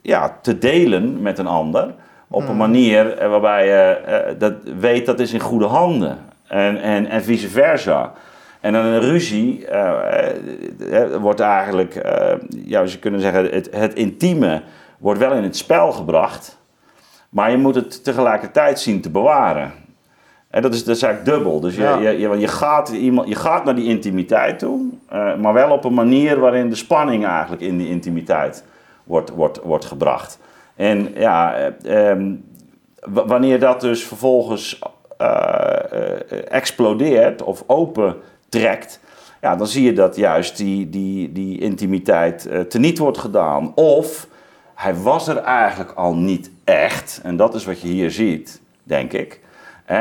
[0.02, 1.94] ja, te delen met een ander.
[2.34, 6.18] Op een manier eh, waarbij je eh, dat weet dat is in goede handen.
[6.46, 8.12] En, en, en vice versa.
[8.60, 13.94] En dan een ruzie eh, eh, wordt eigenlijk, eh, ja, je kunnen zeggen, het, het
[13.94, 14.62] intieme
[14.98, 16.58] wordt wel in het spel gebracht.
[17.28, 19.72] Maar je moet het tegelijkertijd zien te bewaren.
[20.50, 21.60] En dat is, dat is eigenlijk dubbel.
[21.60, 21.98] Dus je, Ja.
[21.98, 25.84] je, je, je, gaat iemand, je gaat naar die intimiteit toe, eh, maar wel op
[25.84, 28.64] een manier waarin de spanning eigenlijk in die intimiteit
[29.04, 30.38] wordt, wordt, wordt gebracht.
[30.76, 32.34] En ja, eh, ehm,
[33.00, 34.78] wanneer dat dus vervolgens
[35.18, 39.00] eh, eh, explodeert of opentrekt,
[39.40, 43.72] ja, dan zie je dat juist die, die, die intimiteit teniet wordt gedaan.
[43.74, 44.26] Of
[44.74, 47.20] hij was er eigenlijk al niet echt.
[47.22, 49.40] En dat is wat je hier ziet, denk ik.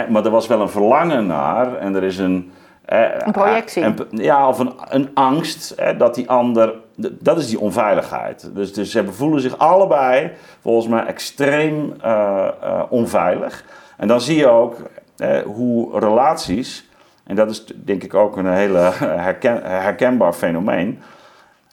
[0.09, 2.51] Maar er was wel een verlangen naar en er is een...
[2.85, 3.83] Een projectie.
[3.83, 6.73] een- ja, of een, een angst dat die ander...
[6.95, 8.49] Dat is die onveiligheid.
[8.53, 10.31] Dus, dus ze voelen zich allebei
[10.61, 13.63] volgens mij extreem eh, eh, onveilig.
[13.97, 14.75] En dan zie je ook
[15.17, 16.91] eh, hoe relaties...
[17.23, 18.77] En dat is denk ik ook een hele
[19.27, 20.99] herken, herkenbaar fenomeen.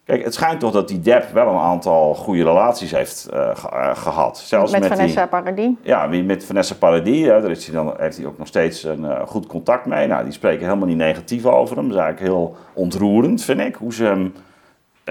[0.04, 3.68] Kijk, het schijnt toch dat die Depp wel een aantal goede relaties heeft eh, ge-
[3.68, 4.38] eh, gehad.
[4.38, 5.70] Zelfs met met, Vanessa die, Paradis.
[5.82, 8.82] ja, wie met Vanessa Paradis, hè, daar is hij dan, heeft hij ook nog steeds
[8.82, 10.06] een goed contact mee.
[10.06, 11.88] Nou, die spreken helemaal niet negatief over hem.
[11.88, 14.34] Dat is eigenlijk heel ontroerend, vind ik, hoe ze hem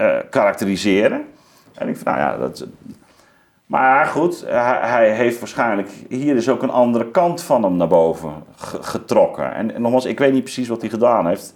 [0.00, 1.24] eh, karakteriseren.
[1.74, 2.66] En ik vind, nou ja, dat...
[3.66, 5.88] Maar goed, hij, heeft waarschijnlijk...
[6.08, 9.54] Hier is ook een andere kant van hem naar boven ge- getrokken.
[9.54, 11.54] En, en nogmaals, ik weet niet precies wat hij gedaan heeft.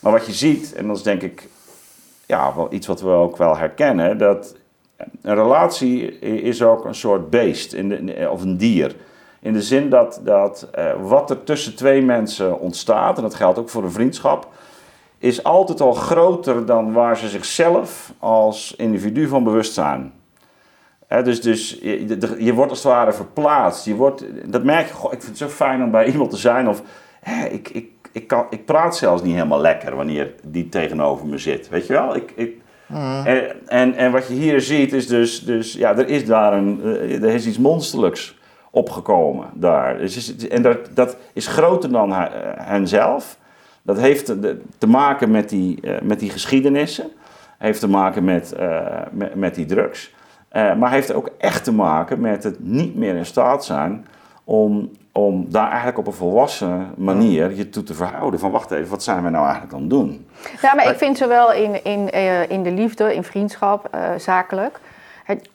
[0.00, 1.48] Maar wat je ziet, en dat is denk ik
[2.26, 4.54] ja, wel iets wat we ook wel herkennen, dat
[5.22, 8.96] een relatie is ook een soort beest in de, of een dier.
[9.40, 13.58] In de zin dat, dat eh, wat er tussen twee mensen ontstaat, en dat geldt
[13.58, 14.48] ook voor een vriendschap,
[15.24, 20.12] is altijd al groter dan waar ze zichzelf als individu van bewust zijn.
[21.08, 23.84] Dus dus je, de- je wordt als het ware verplaatst.
[23.84, 26.36] Je wordt, dat merk je, goh, ik vind het zo fijn om bij iemand te
[26.36, 26.68] zijn.
[26.68, 26.82] Of
[27.50, 31.68] ik, ik, ik, kan, ik praat zelfs niet helemaal lekker wanneer die tegenover me zit.
[31.68, 32.16] Weet je wel?
[32.16, 32.56] Ik, ik,
[33.24, 36.80] en, en, en wat je hier ziet is dus, dus ja, er is daar een,
[36.84, 38.38] eh, er is iets monsterlijks
[38.70, 39.98] opgekomen daar.
[39.98, 42.22] Dus is, en dat, dat is groter dan eh,
[42.56, 43.38] henzelf.
[43.84, 44.26] Dat heeft
[44.78, 47.10] te, maken met die, eh, met die geschiedenissen.
[47.58, 50.14] Heeft te maken met, eh, met, met die drugs.
[50.48, 54.06] Eh, maar heeft ook echt te maken met het niet meer in staat zijn
[54.44, 58.40] om, om daar eigenlijk op een volwassen manier je toe te verhouden.
[58.40, 60.26] Van wacht even, wat zijn we nou eigenlijk aan het doen?
[60.62, 62.10] Ja, maar ik vind zowel in, in,
[62.48, 64.80] in de liefde, in vriendschap, zakelijk.
[65.24, 65.48] Het,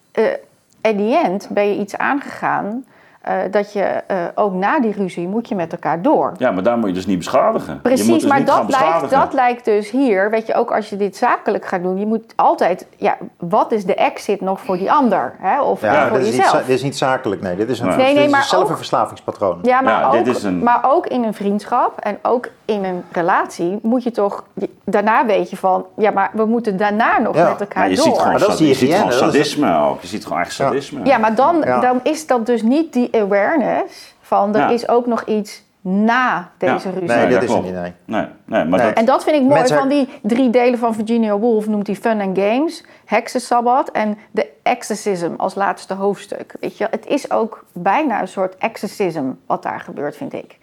[0.82, 2.86] at the end ben je iets aangegaan
[3.30, 6.34] eh, dat je eh, ook na die ruzie moet je met elkaar door.
[6.38, 7.74] Ja, maar daar moet je dus niet beschadigen.
[7.74, 10.54] je Precies, moet dus maar niet gaan dat lijkt, dat lijkt dus hier, weet je,
[10.54, 14.42] ook als je dit zakelijk gaat doen, je moet altijd, ja, wat is de exit
[14.42, 15.34] nog voor die ander?
[15.40, 15.62] Hè?
[15.62, 16.62] Of Ja, voor dit is, niet, jezelf?
[16.62, 17.56] za- dit is niet zakelijk, nee.
[17.56, 17.96] Dit is, een, Nee.
[17.96, 19.60] dit Nee, nee, is maar zelf ook- een verslavingspatroon.
[19.62, 22.84] Ja, maar, Ja, ook, dit is een- maar ook in een vriendschap en ook in
[22.84, 24.44] een relatie moet je toch...
[24.84, 27.96] Daarna weet je van, ja, maar we moeten daarna nog Ja, met elkaar Maar je
[27.96, 28.06] door.
[28.06, 30.02] ziet gewoon, Maar dat je ziet gewoon sadisme ook.
[30.02, 31.06] Je ziet gewoon echt sadisme.
[31.06, 31.80] Ja, maar dan, Ja.
[31.80, 34.70] dan is dat dus niet die awareness van er Ja.
[34.70, 36.94] is ook nog iets na deze Ja.
[36.94, 37.08] ruzie.
[37.18, 37.94] Nee, dat is het niet, nee.
[38.06, 38.88] Nee, nee maar Nee.
[38.88, 38.98] dat...
[38.98, 41.68] En dat vind ik mooi Mensen- van die drie delen van Virginia Woolf.
[41.68, 46.54] Noemt hij Fun and Games, Heksensabbat en de Exorcism als laatste hoofdstuk.
[46.60, 50.58] Weet je, het is ook bijna een soort exorcism wat daar gebeurt, vind ik.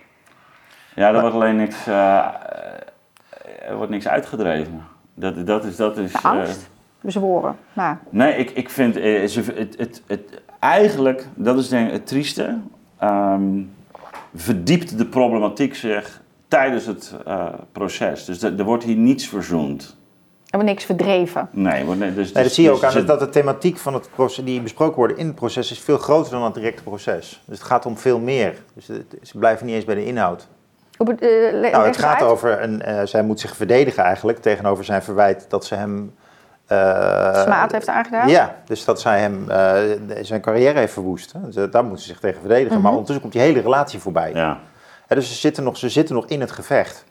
[0.97, 4.85] Ja, er wordt alleen niks, eh, eh, er wordt niks uitgedreven.
[5.15, 5.77] Dat, dat is...
[5.77, 6.69] Dat is De eh, angst,
[7.01, 7.57] bezworen.
[7.73, 12.07] Nou, nee, ik, ik vind ze, het, het, het, eigenlijk, dat is denk ik het
[12.07, 12.59] trieste,
[12.99, 13.63] ehm,
[14.35, 18.25] verdiept de problematiek zich tijdens het eh, proces.
[18.25, 19.97] Dus er er wordt hier niets verzoend.
[20.43, 21.49] hebben we niks verdreven.
[21.53, 23.29] Nee, wordt- nee, dus, Nee, dat dus- zie je ook dus aan het- dat de
[23.29, 26.55] thematiek van het proces, die besproken worden in het proces is veel groter dan het
[26.55, 27.43] directe proces.
[27.47, 28.55] Dus het gaat om veel meer.
[28.75, 30.49] Dus het- ze blijven niet eens bij de inhoud.
[30.99, 32.31] Eh, Nou, het gaat uit.
[32.31, 36.15] over, een, eh, zij moet zich verdedigen eigenlijk tegenover zijn verwijt dat ze hem...
[36.67, 38.29] eh, Smaad heeft aangedaan.
[38.29, 39.77] Ja, dus dat zij hem eh,
[40.21, 41.33] zijn carrière heeft verwoest.
[41.33, 41.39] Hè.
[41.51, 42.73] Dus, daar moet ze zich tegen verdedigen.
[42.73, 42.81] Mhm.
[42.83, 44.31] Maar ondertussen komt die hele relatie voorbij.
[44.35, 44.59] Ja.
[45.07, 47.05] Hè, dus ze zitten, nog, ze zitten nog in het gevecht.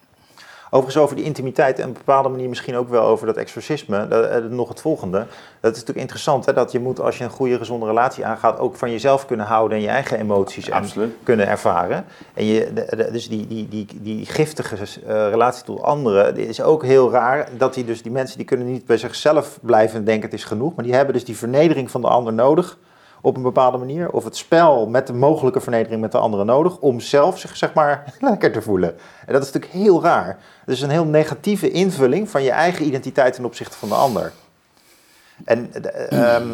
[0.76, 4.08] Overigens over die intimiteit en op een bepaalde manier misschien ook wel over dat exorcisme.
[4.08, 5.18] Dat, eh, nog het volgende.
[5.60, 8.60] Dat is natuurlijk interessant, hè, dat je moet als je een goede, gezonde relatie aangaat...
[8.60, 10.86] ook van jezelf kunnen houden en je eigen emoties en
[11.24, 12.06] kunnen ervaren.
[12.34, 16.62] En je, de- de- dus die, die, die, die giftige eh, relatie tot anderen is
[16.62, 17.50] ook heel raar.
[17.58, 20.44] Dat die, dus die mensen die kunnen niet bij zichzelf blijven en denken het is
[20.46, 20.76] genoeg.
[20.76, 22.78] Maar die hebben dus die vernedering van de ander nodig
[23.26, 24.10] op een bepaalde manier.
[24.12, 26.78] Of het spel met de mogelijke vernedering met de anderen nodig.
[26.78, 28.90] Om zelf zich zeg maar lekker te voelen.
[29.26, 30.40] En dat is natuurlijk heel raar.
[30.66, 34.32] Het is een heel negatieve invulling van je eigen identiteit ten opzichte van de ander.
[35.46, 35.74] En
[36.10, 36.48] ehm,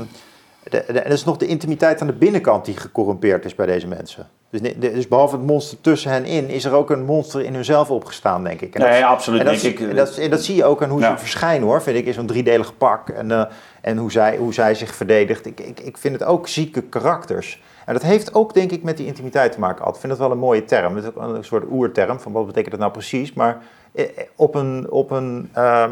[0.64, 3.66] de, de- en dat is nog de intimiteit aan de binnenkant die gecorrumpeerd is bij
[3.66, 4.30] deze mensen.
[4.52, 7.90] Dus, dus behalve het monster tussen hen in, is er ook een monster in hunzelf
[7.92, 8.76] opgestaan, denk ik.
[8.76, 9.90] En Nee, dat, absoluut, En dat, denk ik.
[9.90, 11.12] en dat, en dat zie je ook aan hoe Ja.
[11.12, 11.82] ze verschijnen, hoor.
[11.82, 13.10] Vind ik, in zo'n driedelig pak.
[13.10, 13.44] En, eh,
[13.82, 15.46] en hoe, zij, hoe zij zich verdedigt.
[15.46, 17.62] Ik, ik, ik vind het ook zieke karakters.
[17.86, 19.86] En dat heeft ook, denk ik, met die intimiteit te maken.
[19.86, 19.94] Ad.
[19.94, 20.96] Ik vind dat wel een mooie term.
[20.96, 23.34] Het is ook een soort oerterm van wat betekent dat nou precies.
[23.34, 23.58] Maar
[23.94, 25.92] eh, op een, op een ehm,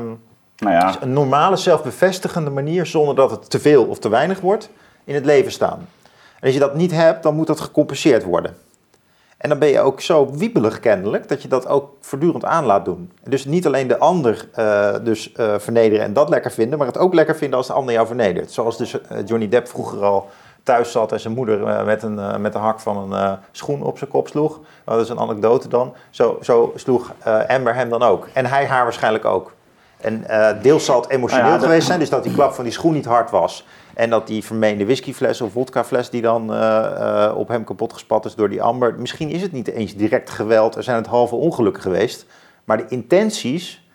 [0.58, 0.96] Nou ja.
[1.02, 4.70] een normale, zelfbevestigende manier, zonder dat het te veel of te weinig wordt,
[5.04, 5.88] in het leven staan.
[6.40, 8.56] En als je dat niet hebt, dan moet dat gecompenseerd worden.
[9.38, 12.86] En dan ben je ook zo wiebelig kennelijk, dat je dat ook voortdurend aan laat
[12.86, 13.12] doen.
[13.24, 16.88] En dus niet alleen de ander eh, dus, eh, vernederen en dat lekker vinden, maar
[16.88, 18.52] het ook lekker vinden als de ander jou vernedert.
[18.52, 20.30] Zoals dus eh, Johnny Depp vroeger al
[20.64, 24.10] thuis zat en zijn moeder met, een, met de hak van een schoen op zijn
[24.10, 24.60] kop sloeg.
[24.86, 25.94] Nou, dat is een anekdote dan.
[26.10, 27.14] Zo, zo sloeg
[27.48, 28.28] Amber hem dan ook.
[28.34, 29.52] En hij haar waarschijnlijk ook.
[29.98, 30.26] En
[30.62, 32.74] deels zal het emotioneel Nou ja, dat- geweest zijn, dus dat die klap van die
[32.74, 33.66] schoen niet hard was.
[34.00, 38.26] En dat die vermeende whiskyfles of vodkafles die dan eh, eh, op hem kapot gespat
[38.26, 38.96] is door die amber.
[38.98, 42.26] Misschien is het niet eens direct geweld, er zijn het halve ongelukken geweest.
[42.64, 43.88] Maar de intenties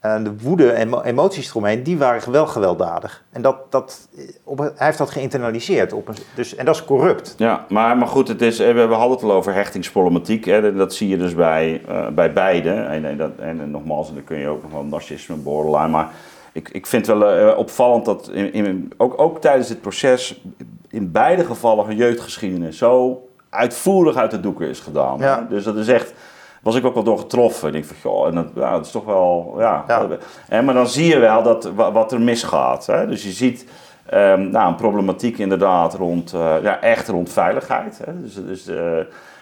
[0.00, 3.24] en de woede en emo- emoties eromheen, die waren wel gewelddadig.
[3.32, 5.92] En dat, dat, eh, op, hij heeft dat geïnternaliseerd.
[5.92, 7.34] Op dus, en dat is corrupt.
[7.36, 10.44] Ja, maar, maar goed, het is, eh, we hadden het al over hechtingsproblematiek.
[10.44, 12.70] Hè, dat- zie je dus bij, eh, bij beide.
[12.70, 15.88] En, en, dat, en, eh, nogmaals, dan kun je ook nog wel narcisme, borderline.
[15.88, 16.08] Maar
[16.54, 20.42] ik, ik vind het wel eh, opvallend dat in, in, ook, ook tijdens dit proces
[20.88, 25.18] in beide gevallen van jeugdgeschiedenis zo uitvoerig uit de doeken is gedaan.
[25.18, 25.46] Ja.
[25.48, 26.14] Dus dat is echt,
[26.62, 27.66] was ik ook wel door getroffen.
[27.66, 29.84] Ik denk van, joh, en dat, ja, dat is toch wel, ja.
[29.88, 30.08] Ja.
[30.48, 32.86] Hè, maar dan zie je wel dat, wa- wat er misgaat.
[32.86, 33.06] Hè.
[33.06, 33.66] Dus je ziet
[34.06, 38.00] ehm, nou, een problematiek inderdaad rond, eh, ja, echt rond veiligheid.
[38.04, 38.20] Hè.
[38.22, 38.98] Dus, dus, eh,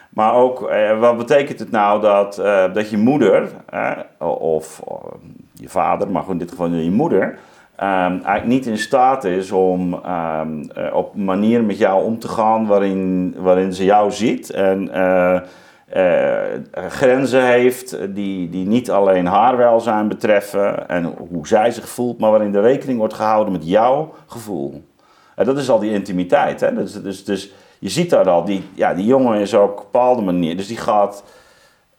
[0.09, 3.49] maar ook, eh, wat betekent het nou dat, eh, dat je moeder,
[4.19, 4.95] of eh,
[5.63, 7.39] je vader, maar in dit geval je moeder,
[7.77, 12.19] ehm, eigenlijk niet in staat is om ehm, eh, op een manier met jou om
[12.19, 14.51] te gaan waarin, waarin ze jou ziet.
[14.51, 15.41] En eh,
[15.87, 22.19] eh, grenzen heeft die, die niet alleen haar welzijn betreffen en hoe zij zich voelt,
[22.19, 24.83] maar waarin de rekening wordt gehouden met jouw gevoel.
[25.35, 26.61] En dat is al die intimiteit.
[26.61, 26.75] Hè?
[26.75, 29.85] Dus, dus, dus je ziet daar al, die, ja, die jongen is ook op een
[29.93, 31.25] bepaalde manier, dus die gaat,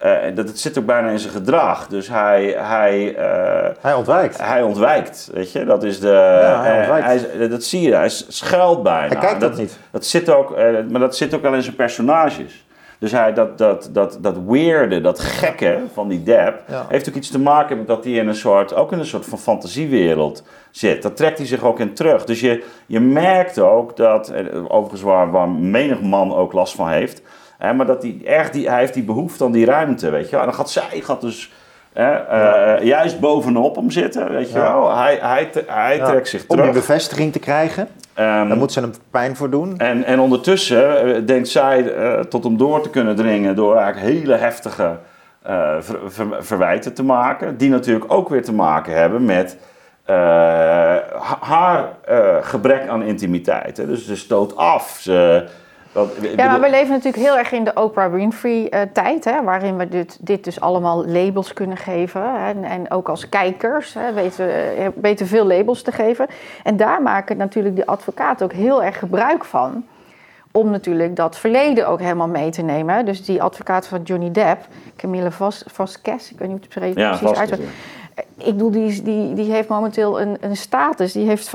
[0.03, 1.87] eh, dat, het zit ook bijna in zijn gedrag.
[1.87, 4.41] Dus hij, hij, eh, Hij ontwijkt.
[4.41, 5.65] hij ontwijkt, weet je.
[5.65, 7.05] Dat is de, hij eh, ontwijkt.
[7.05, 9.07] hij is- dat zie je, hij schuilt bijna.
[9.07, 9.77] Hij kijkt dat niet.
[9.91, 12.65] Dat zit ook, eh, maar dat zit ook wel in zijn personages.
[12.99, 16.53] Dus hij, dat, dat, dat, dat weirde, dat gekke van die Ja.
[16.89, 19.25] heeft ook iets te maken met dat hij in een soort, ook in een soort
[19.25, 21.01] van fantasiewereld zit.
[21.01, 22.25] Daar trekt hij zich ook in terug.
[22.25, 26.89] Dus je, je merkt ook dat, eh, overigens waar, waar menig man ook last van
[26.89, 27.21] heeft,
[27.57, 30.31] hè, maar dat hij echt, die, hij heeft die behoefte aan die ruimte, weet je
[30.31, 30.39] wel.
[30.39, 31.51] En dan gaat zij, gaat dus
[31.93, 34.73] hè, eh, juist bovenop hem zitten, weet je Ja.
[34.73, 34.95] wel.
[34.97, 36.05] Hij, hij, hij Ja.
[36.05, 36.73] trekt zich Om die terug.
[36.73, 39.77] bevestiging te krijgen, Ehm, daar moet ze hem pijn voor doen.
[39.77, 44.13] en, en ondertussen eh, denkt zij eh, tot hem door te kunnen dringen door eigenlijk
[44.15, 44.97] hele heftige
[45.41, 47.57] eh, ver- ver- verwijten te maken.
[47.57, 49.57] Die natuurlijk ook weer te maken hebben met
[50.05, 53.77] eh, ha- haar eh, gebrek aan intimiteit.
[53.77, 53.87] Hè.
[53.87, 54.97] Dus ze stoot af.
[55.01, 55.45] Ze,
[55.93, 59.89] dat, Ja, maar we leven natuurlijk heel erg in de Oprah Winfrey-tijd, hè, waarin we
[59.89, 62.21] dit, dit dus allemaal labels kunnen geven.
[62.21, 66.27] Hè, en, en ook als kijkers hè, weten, we- weten veel labels te geven.
[66.63, 69.85] En daar maken natuurlijk de advocaten ook heel erg gebruik van.
[70.51, 73.05] Om natuurlijk dat verleden ook helemaal mee te nemen.
[73.05, 77.01] Dus die advocaat van Johnny Depp, Camille Vas- Vasquez, ik weet niet hoe het pre-
[77.01, 77.51] ja, precies vast.
[77.51, 77.59] uit.
[78.37, 81.11] Ik bedoel, die, die, die heeft momenteel een, een status.
[81.13, 81.49] Die heeft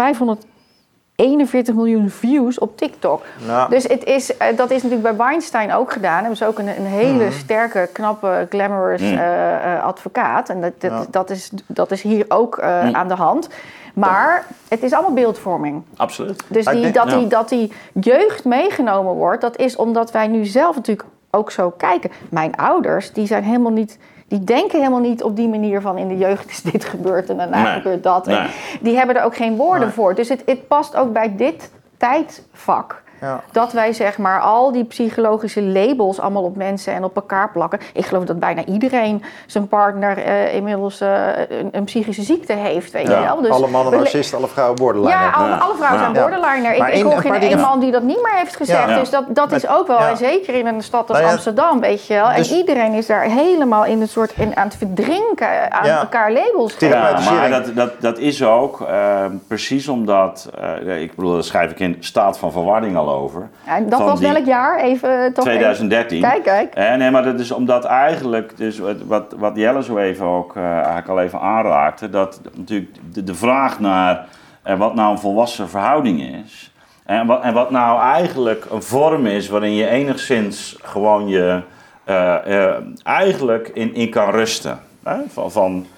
[1.29, 3.23] 541 miljoen views op TikTok.
[3.47, 6.19] Nou, Dus het is, eh, dat is natuurlijk bij Weinstein ook gedaan.
[6.19, 7.33] Hebben ze ook een, een hele Mhm.
[7.33, 9.07] sterke, knappe, glamorous Mm.
[9.19, 10.49] eh, eh, advocaat.
[10.49, 12.95] En dat, dat, is, dat is hier ook Mm.
[12.95, 13.49] aan de hand.
[13.95, 15.83] Maar het is allemaal beeldvorming.
[15.97, 16.43] Absoluut.
[16.49, 20.45] Dus die, denk- dat, die, dat die jeugd meegenomen wordt, dat is omdat wij nu
[20.45, 22.11] zelf natuurlijk ook zo kijken.
[22.31, 23.99] Mijn ouders, die zijn helemaal niet...
[24.29, 27.37] Die denken helemaal niet op die manier van in de jeugd is dit gebeurd en
[27.37, 27.73] daarna Nee.
[27.73, 28.27] gebeurt dat.
[28.27, 28.49] Nee.
[28.81, 29.95] Die hebben er ook geen woorden Nee.
[29.95, 30.15] voor.
[30.15, 33.03] Dus het, het past ook bij dit tijdvak.
[33.21, 33.41] Ja.
[33.53, 37.79] Dat wij zeg maar al die psychologische labels allemaal op mensen en op elkaar plakken.
[37.93, 42.93] Ik geloof dat bijna iedereen zijn partner eh, inmiddels eh, een, een psychische ziekte heeft.
[42.93, 43.41] Weet Ja, je wel?
[43.41, 45.11] Dus alle mannen narcist, alle vrouwen borderline.
[45.13, 46.13] Ja, alle, alle vrouwen Ja.
[46.13, 46.75] zijn borderliner.
[46.75, 48.89] Ik, ik hoor een geen één man die dat niet meer heeft gezegd.
[48.89, 48.99] Ja.
[48.99, 50.09] Dus dat, dat is ook wel, ja.
[50.09, 52.29] en zeker in een stad als Nou ja, Amsterdam, weet je wel.
[52.29, 56.01] En dus- iedereen is daar helemaal in een soort in, aan het verdrinken, aan Ja.
[56.01, 56.99] elkaar labels geven.
[56.99, 60.51] Ja, maar dat, dat, dat is ook eh, precies omdat,
[60.87, 63.49] eh, ik bedoel, daar schrijf ik in staat van verwarring al over.
[63.65, 64.81] En dat was welk jaar?
[64.81, 66.19] Even toch 2013.
[66.19, 66.31] Even.
[66.31, 66.75] Kijk, kijk.
[66.75, 70.63] Eh, nee, maar dat is omdat eigenlijk, dus wat, wat, Jelle zo even ook eh,
[70.63, 74.27] eigenlijk al even aanraakte, dat natuurlijk de, de vraag naar
[74.63, 76.73] eh, wat nou een volwassen verhouding is.
[77.05, 81.63] En wat, en wat nou eigenlijk een vorm is waarin je enigszins gewoon je
[82.09, 84.79] eh, eh, eigenlijk in, in kan rusten.
[85.05, 85.17] Hè?
[85.29, 85.98] Van, van, eh,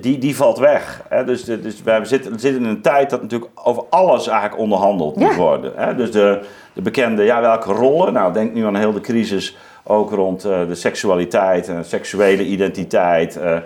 [0.00, 1.02] die, die valt weg.
[1.08, 1.24] Hè?
[1.24, 5.30] Dus, dus wij zitten, zitten in een tijd dat natuurlijk over alles eigenlijk onderhandeld moet
[5.30, 5.36] Ja.
[5.36, 5.72] worden.
[5.76, 5.94] Hè?
[5.94, 6.40] Dus de,
[6.72, 8.12] de bekende, ja, welke rollen?
[8.12, 13.36] Nou, denk nu aan heel de crisis ook rond eh, de seksualiteit en seksuele identiteit.
[13.36, 13.56] eh.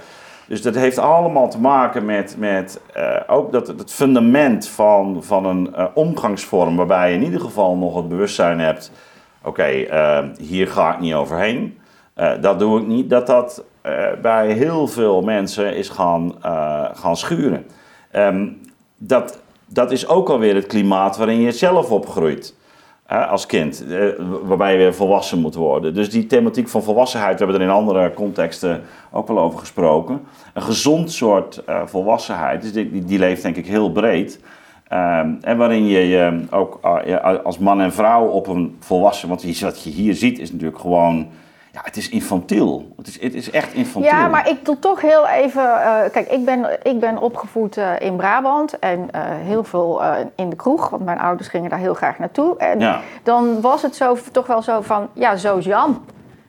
[0.47, 5.47] dus dat heeft allemaal te maken met, met eh, ook dat, het fundament van, van
[5.47, 8.93] een eh, omgangsvorm waarbij je in ieder geval nog het bewustzijn hebt,
[9.45, 11.79] oké, eh, hier ga ik niet overheen.
[12.15, 13.11] Eh, dat doe ik niet.
[13.11, 13.65] Dat dat eh,
[14.23, 17.67] bij heel veel mensen is gaan, eh, gaan schuren.
[18.11, 18.49] Ehm,
[18.97, 22.61] dat, dat is ook alweer het klimaat waarin je zelf opgroeit.
[23.29, 24.09] als kind, eh,
[24.43, 25.95] waarbij je weer volwassen moet worden.
[25.95, 30.21] Dus die thematiek van volwassenheid, we hebben er in andere contexten ook wel over gesproken.
[30.55, 34.41] Een gezond soort eh, volwassenheid, dus die, die, leeft denk ik heel breed.
[34.89, 36.81] Ehm, en waarin je je ook
[37.45, 39.29] als man en vrouw op een volwassen...
[39.29, 41.29] Want wat je hier ziet is natuurlijk gewoon...
[41.73, 42.93] Ja, het is infantiel.
[42.97, 44.11] Het is, het is echt infantiel.
[44.11, 45.63] Ja, maar ik doe toch heel even.
[45.63, 50.15] eh, kijk, ik ben, ik ben opgevoed eh, in Brabant en eh, heel veel eh,
[50.37, 52.57] in de kroeg, want mijn ouders gingen daar heel graag naartoe.
[52.59, 53.01] En Ja.
[53.23, 56.05] dan was het zo, toch wel zo van: ja, zo is Jan.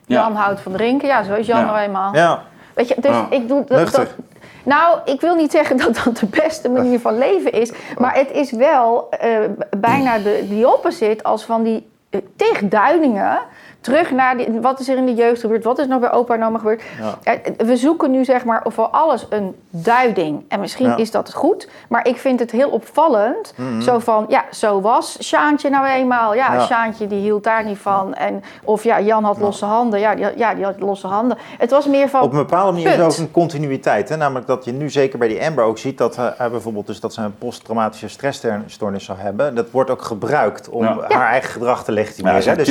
[0.05, 0.21] Ja.
[0.21, 1.65] Jan houdt van drinken, ja, zo is Jan Ja.
[1.65, 2.15] nou eenmaal.
[2.15, 2.41] Ja,
[2.74, 3.28] Weet je, dus Ja.
[3.30, 4.07] ik doe dat,
[4.63, 8.32] Nou, ik wil niet zeggen dat dat de beste manier van leven is, maar het
[8.32, 9.30] is wel eh,
[9.78, 11.88] bijna de, die opposite als van die
[12.36, 13.39] tegenduidingen.
[13.84, 16.34] Terug naar die, wat is er in de jeugd gebeurd, wat is nog bij opa
[16.34, 16.81] en oma gebeurd.
[17.23, 17.36] Ja.
[17.57, 20.43] We zoeken nu zeg maar voor alles een duiding.
[20.47, 20.97] En misschien Ja.
[20.97, 23.53] is dat goed, maar ik vind het heel opvallend.
[23.81, 26.34] Zo van, ja, zo was Sjaantje nou eenmaal.
[26.36, 26.65] Ja, Ja.
[26.65, 28.13] Sjaantje die hield daar niet van.
[28.13, 29.99] En, of ja, Jan had losse handen.
[29.99, 31.38] Ja die, ja, die had losse handen.
[31.57, 32.21] Het was meer van...
[32.21, 33.11] Op een bepaalde manier is er Punt.
[33.13, 34.09] ook een continuïteit.
[34.09, 34.15] Hè?
[34.15, 36.99] Namelijk dat je nu zeker bij die Amber ook ziet dat eh, hij bijvoorbeeld dus
[36.99, 39.55] dat ze een posttraumatische stressstoornis zou hebben.
[39.55, 40.97] Dat wordt ook gebruikt om Ja.
[41.07, 42.38] haar eigen gedrag te Ja, legitimeren.
[42.38, 42.67] is een Dus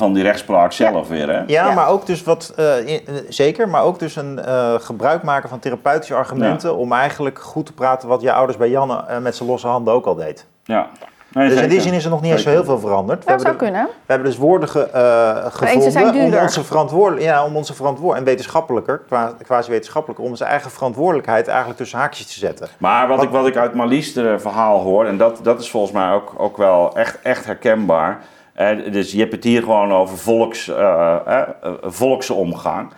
[0.00, 1.38] van die rechtspraak zelf weer, hè?
[1.38, 1.72] ja, Ja.
[1.74, 5.48] maar ook dus wat, eh, in- eh, zeker, maar ook dus een eh, gebruik maken
[5.48, 9.48] van therapeutische argumenten om eigenlijk goed te praten wat je ouders bij Janne met zijn
[9.48, 10.46] losse handen ook al deed.
[10.64, 10.86] Ja.
[11.32, 13.24] Nee, Dus in die zin is er nog niet eens zo heel veel veranderd.
[13.24, 13.94] We dat zou hebben, de- kunnen.
[14.06, 17.74] we hebben dus woorden ge, eh, ze gevonden zijn om onze verantwoordelijk, ja, om onze
[17.74, 22.68] verantwoord en wetenschappelijker, qua- quasi-wetenschappelijker, om onze eigen verantwoordelijkheid eigenlijk tussen haakjes te zetten.
[22.78, 26.10] Maar wat ik, wat ik uit Marlies' verhaal hoor, en dat, dat is volgens mij
[26.12, 28.20] ook, ook wel echt, echt herkenbaar.
[28.60, 31.42] Eh, dus je hebt het hier gewoon over volks, eh, eh,
[31.82, 32.90] volksomgang.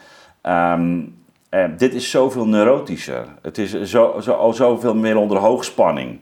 [0.42, 1.00] Ehm,
[1.48, 3.24] eh, dit is zoveel neurotischer.
[3.42, 6.20] Het is zo, zo, zoveel meer onder hoogspanning.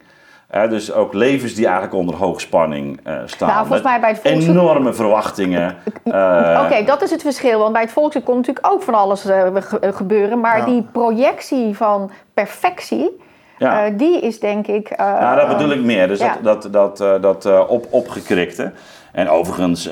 [0.49, 3.49] Eh, dus ook levens die eigenlijk onder hoogspanning eh, staan.
[3.49, 5.76] Nou, volgens mij bij het volks- Enorme verwachtingen.
[6.05, 7.59] Eh, Oké, dat is het verschil.
[7.59, 10.41] Want bij het volkslied kon natuurlijk ook van alles ge- gebeuren.
[10.41, 10.64] Maar Ja.
[10.64, 13.20] die projectie van perfectie,
[13.59, 13.84] ja.
[13.84, 14.88] eh, die is denk ik...
[14.91, 16.09] eh, Ja, dat bedoel ik meer.
[16.09, 16.36] Dus Ja.
[16.43, 18.72] dat, dat, dat, eh, dat eh, op, opgekrikte.
[19.13, 19.89] En overigens,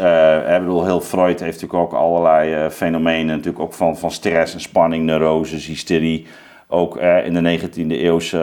[0.60, 4.60] bedoel, heel Freud heeft natuurlijk ook allerlei eh, fenomenen, natuurlijk ook van, van stress en
[4.60, 6.26] spanning, neuroses, hysterie.
[6.68, 8.38] Ook eh, in de 19e eeuwse,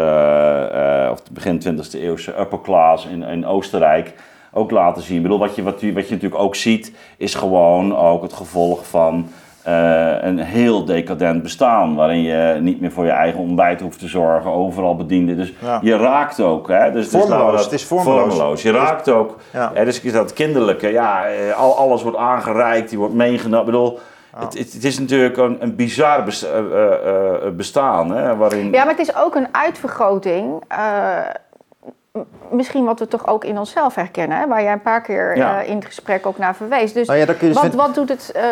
[1.12, 4.14] of begin 20e eeuwse upper class in, in Oostenrijk
[4.52, 5.16] ook laten zien.
[5.16, 8.34] Ik bedoel, wat je, wat, je, wat je natuurlijk ook ziet, is gewoon ook het
[8.34, 9.30] gevolg van
[9.66, 11.96] eh, een heel decadent bestaan.
[11.96, 15.38] Waarin je niet meer voor je eigen ontbijt hoeft te zorgen, overal bedienden.
[15.38, 15.80] Dus Ja.
[15.82, 16.68] je raakt ook.
[16.68, 16.92] Hè?
[16.92, 18.62] Dus, dus we dat- het is vormeloos.
[18.62, 19.38] Je raakt ook.
[19.54, 19.72] Ja.
[19.74, 20.88] Hè, dus is dat kinderlijke.
[20.92, 23.60] Ja, eh, al, alles wordt aangereikt, die wordt meegenomen.
[23.60, 24.00] Ik bedoel,
[24.38, 28.12] het, het, het is natuurlijk een, een bizar eh, bestaan.
[28.16, 28.36] Hè?
[28.36, 30.64] Waarin, Ja, maar het is ook een uitvergroting.
[30.68, 30.78] eh,
[32.52, 34.38] misschien wat we toch ook in onszelf herkennen.
[34.38, 34.48] Hè?
[34.48, 35.62] Waar jij een paar keer Ja.
[35.62, 36.94] eh, in het gesprek ook naar verwees.
[36.94, 38.44] Dus Nou ja, dus wat, wat doet het, eh,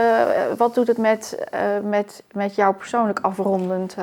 [0.57, 3.95] wat doet het met, eh, met, met jou persoonlijk afrondend?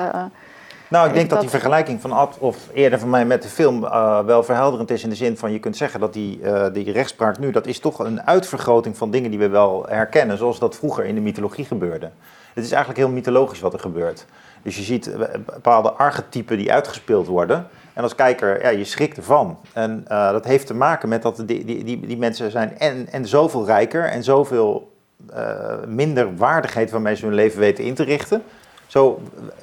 [0.87, 3.47] Nou, ik denk dat die dat- vergelijking van Ad, of eerder van mij met de
[3.49, 3.81] film,
[4.25, 6.41] wel verhelderend is in de zin van je kunt zeggen dat die,
[6.73, 10.59] die rechtspraak nu, dat is toch een uitvergroting van dingen die we wel herkennen, zoals
[10.59, 12.09] dat vroeger in de mythologie gebeurde.
[12.53, 14.25] Het is eigenlijk heel mythologisch wat er gebeurt.
[14.61, 17.67] Dus je ziet eh, bepaalde archetypen die uitgespeeld worden.
[17.93, 19.59] En als kijker, ja, je schrikt ervan.
[19.73, 23.07] En eh, dat heeft te maken met dat die, die, die, die mensen zijn en,
[23.11, 24.91] en zoveel rijker en zoveel
[25.33, 28.43] eh, minder waardigheid waarmee ze hun leven weten in te richten.
[28.87, 29.21] Zo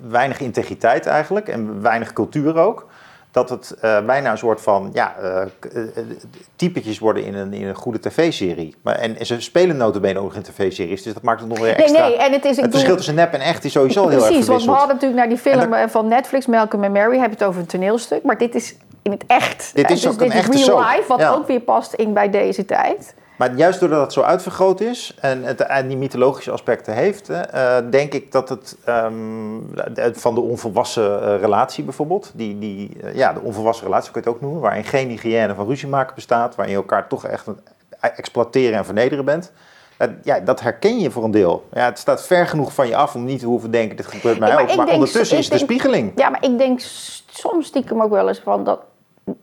[0.09, 2.87] weinig integriteit eigenlijk en weinig cultuur ook.
[3.39, 5.47] Dat het eh, bijna een soort van ja, eh,
[6.57, 8.77] typetjes worden in een, in een goede tv-serie.
[8.83, 11.77] Maar, en, en ze spelen notabene ook in tv-series, dus dat maakt het nog weer
[11.77, 12.09] extra.
[12.09, 12.57] nee, en het is...
[12.57, 15.21] het verschil tussen nep en echt is sowieso heel erg Precies, want we hadden natuurlijk
[15.21, 18.23] naar die film En van Netflix, Malcolm and Mary, heb je het over een toneelstuk.
[18.23, 19.71] Maar dit is in het echt.
[19.75, 21.33] Dit is dus ook een dit echte is real life, wat ja.
[21.33, 23.15] ook weer past in bij deze tijd.
[23.39, 27.77] Maar juist doordat het zo uitvergroot is en het en die mythologische aspecten heeft, eh,
[27.91, 29.15] denk ik dat het ehm,
[30.13, 34.27] van de onvolwassen eh, relatie bijvoorbeeld, die, die, eh, ja, de onvolwassen relatie kun je
[34.29, 37.47] het ook noemen, waarin geen hygiëne van ruzie maken bestaat, waarin je elkaar toch echt
[37.47, 37.61] een-
[38.01, 39.53] exploiteren en vernederen bent.
[40.23, 41.65] Ja, dat herken je voor een deel.
[41.73, 44.39] Ja, het staat ver genoeg van je af om niet te hoeven denken, dit gebeurt
[44.39, 44.69] mij Ja, maar ook.
[44.69, 46.13] Maar denk- ondertussen is het de denk- spiegeling.
[46.17, 46.81] Ja, maar ik denk
[47.27, 48.81] soms stiekem ook wel eens van dat,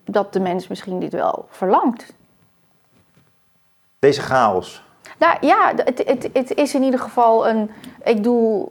[0.06, 2.14] dat de mens misschien dit wel verlangt.
[4.06, 4.84] Deze chaos.
[5.20, 7.72] Nou ja, het, het, het is in ieder geval een.
[8.04, 8.68] Ik doe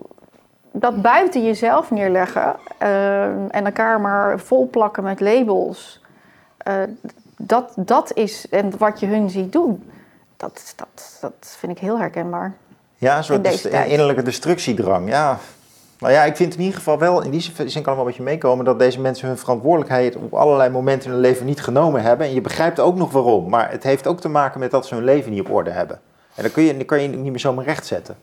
[0.72, 6.00] dat buiten jezelf neerleggen eh, en elkaar maar volplakken met labels.
[6.58, 6.74] eh,
[7.36, 9.90] dat, dat is en wat je hun ziet doen.
[10.36, 12.54] Dat, dat, dat vind ik heel herkenbaar.
[12.96, 15.08] Ja, een soort In innerlijke destructiedrang.
[15.08, 15.38] Ja.
[16.04, 18.16] Nou ja, ik vind in ieder geval wel, in die zin kan er wel met
[18.16, 22.02] je meekomen, dat deze mensen hun verantwoordelijkheid op allerlei momenten in hun leven niet genomen
[22.02, 22.26] hebben.
[22.26, 23.48] En je begrijpt ook nog waarom.
[23.48, 26.00] Maar het heeft ook te maken met dat ze hun leven niet op orde hebben.
[26.34, 28.16] En dan kun je, dan kan je niet meer zomaar rechtzetten.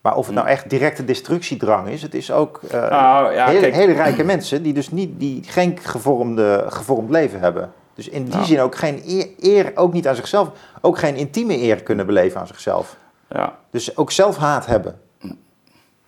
[0.00, 3.66] Maar of het nou echt directe destructiedrang is, het is ook eh, Nou, ja, hele,
[3.66, 7.72] hele rijke mensen die dus niet, die geen gevormde, gevormd leven hebben.
[7.94, 8.44] Dus in die Nou.
[8.44, 10.50] zin ook geen eer, eer, ook niet aan zichzelf,
[10.80, 12.96] ook geen intieme eer kunnen beleven aan zichzelf.
[13.30, 13.56] Ja.
[13.70, 15.00] Dus ook zelfhaat hebben.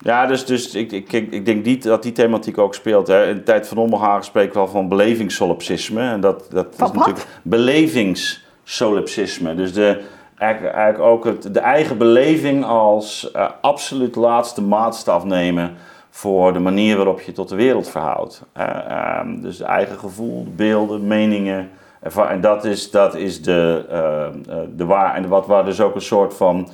[0.03, 3.07] Ja, dus, dus ik, ik, ik, denk niet dat die thematiek ook speelt.
[3.07, 3.27] Hè.
[3.27, 6.01] In de tijd van Ommelhagen spreek ik wel van belevingssolipsisme.
[6.01, 6.93] En dat, dat is wat?
[6.93, 9.55] natuurlijk belevingssolipsisme.
[9.55, 10.01] Dus de,
[10.37, 15.75] eigenlijk, eigenlijk ook het, de eigen beleving als eh, absoluut laatste maatstaf nemen
[16.09, 18.41] voor de manier waarop je tot de wereld verhoudt.
[18.53, 21.69] Eh, ehm, dus eigen gevoel, beelden, meningen.
[22.29, 24.27] En dat is, dat is de, eh,
[24.75, 25.15] de waar.
[25.15, 26.69] En wat waar dus ook een soort van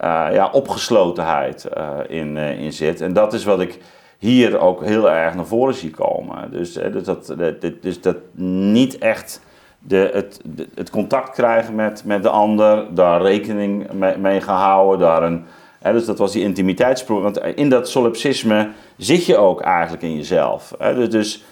[0.00, 3.00] ja, opgeslotenheid eh, in, eh, in zit.
[3.00, 3.78] En dat is wat ik
[4.18, 6.50] hier ook heel erg naar voren zie komen.
[6.50, 7.34] Dus, eh, dus, dat,
[7.80, 9.40] dus dat niet echt
[9.78, 10.40] de, het,
[10.74, 15.44] het contact krijgen met, met de ander, daar rekening mee, mee gaan houden, daar een,
[15.78, 17.22] hè, dus dat was die intimiteitsproef.
[17.22, 20.74] Want in dat solipsisme zit je ook eigenlijk in jezelf.
[20.78, 21.44] Dus dus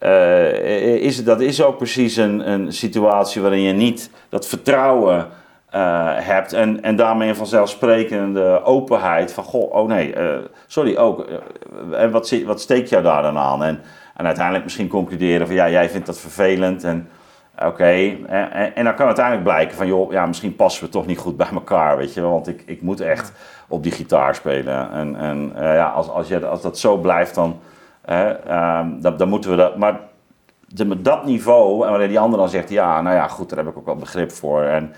[0.00, 5.28] eh, is, dat is ook precies een, een situatie waarin je niet dat vertrouwen
[5.70, 11.26] eh, hebt en, en daarmee een vanzelfsprekende openheid van, goh, oh nee, eh, sorry, ook,
[11.26, 13.64] eh, en wat, wat steekt jou daar dan aan?
[13.64, 13.80] En,
[14.16, 17.08] en uiteindelijk misschien concluderen van, ja, jij vindt dat vervelend en
[17.64, 21.18] oké, en, en, dan kan uiteindelijk blijken van, joh, ja, misschien passen we toch niet
[21.18, 23.32] goed bij elkaar, weet je want ik, ik moet echt
[23.68, 24.92] op die gitaar spelen.
[24.92, 27.60] En, en ja, als, als, je, als dat zo blijft, dan,
[28.10, 30.00] eh, ehm, dan, dan moeten we dat, maar
[30.66, 33.68] de, dat niveau, en wanneer die ander dan zegt, ja, nou ja, goed, daar heb
[33.68, 34.62] ik ook wel begrip voor.
[34.62, 34.92] En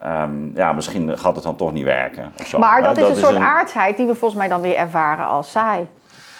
[0.00, 2.32] ehm, ja, misschien gaat het dan toch niet werken.
[2.40, 2.58] Of zo.
[2.58, 5.86] Maar dat is een soort aardsheid die we volgens mij dan weer ervaren als saai.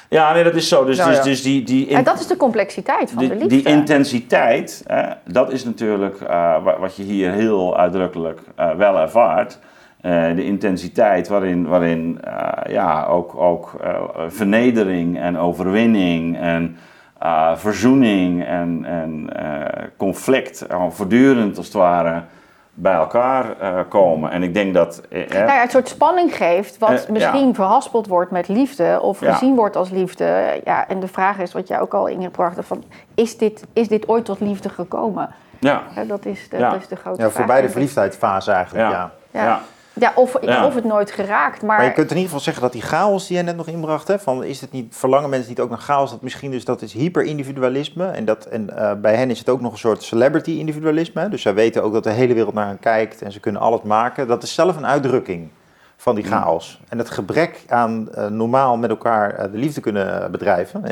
[0.08, 0.84] Ja, nee, dat is zo.
[0.84, 1.24] Dus, Nou dus, ja.
[1.24, 3.46] dus die, die, in- En dat is de complexiteit van de liefde.
[3.48, 6.28] die intensiteit, hè, dat is natuurlijk eh,
[6.64, 9.58] wa- wat je hier heel uitdrukkelijk eh, wel ervaart.
[10.00, 13.94] Eh, de intensiteit waarin, waarin eh, ja, ook, ook eh,
[14.28, 16.76] vernedering en overwinning en
[17.18, 22.22] eh, verzoening en, en eh, conflict voortdurend als het ware
[22.78, 24.30] bij elkaar eh, komen.
[24.30, 25.00] En ik denk dat...
[25.10, 29.20] eh, nou ja, het soort spanning geeft, wat Eh, misschien verhaspeld wordt met liefde of
[29.20, 29.32] Ja.
[29.32, 30.60] gezien wordt als liefde.
[30.64, 33.88] Ja, en de vraag is, wat jij ook al ingebracht hebt, van, is, dit, is
[33.88, 35.28] dit ooit tot liefde gekomen?
[35.58, 36.70] ja, dat, is de, Ja.
[36.70, 37.36] dat is de grote Ja, vraag.
[37.36, 39.10] voorbij de verliefdheidsfase eigenlijk, ja.
[39.30, 39.60] ja.
[40.00, 40.12] Ja.
[40.14, 40.66] of, Ja.
[40.66, 41.62] of het nooit geraakt.
[41.62, 43.66] Maar, Maar je kunt in ieder geval zeggen dat die chaos die jij net nog
[43.66, 46.10] inbracht, hè, van is het niet, verlangen mensen niet ook naar chaos?
[46.10, 48.06] Dat misschien dus dat is hyperindividualisme.
[48.06, 51.28] En, dat, en eh, bij hen is het ook nog een soort celebrity-individualisme.
[51.28, 53.82] Dus zij weten ook dat de hele wereld naar hen kijkt en ze kunnen alles
[53.82, 54.26] maken.
[54.28, 55.48] Dat is zelf een uitdrukking
[55.96, 56.80] van die chaos.
[56.88, 60.82] En het gebrek aan eh, normaal met elkaar eh, de liefde kunnen bedrijven,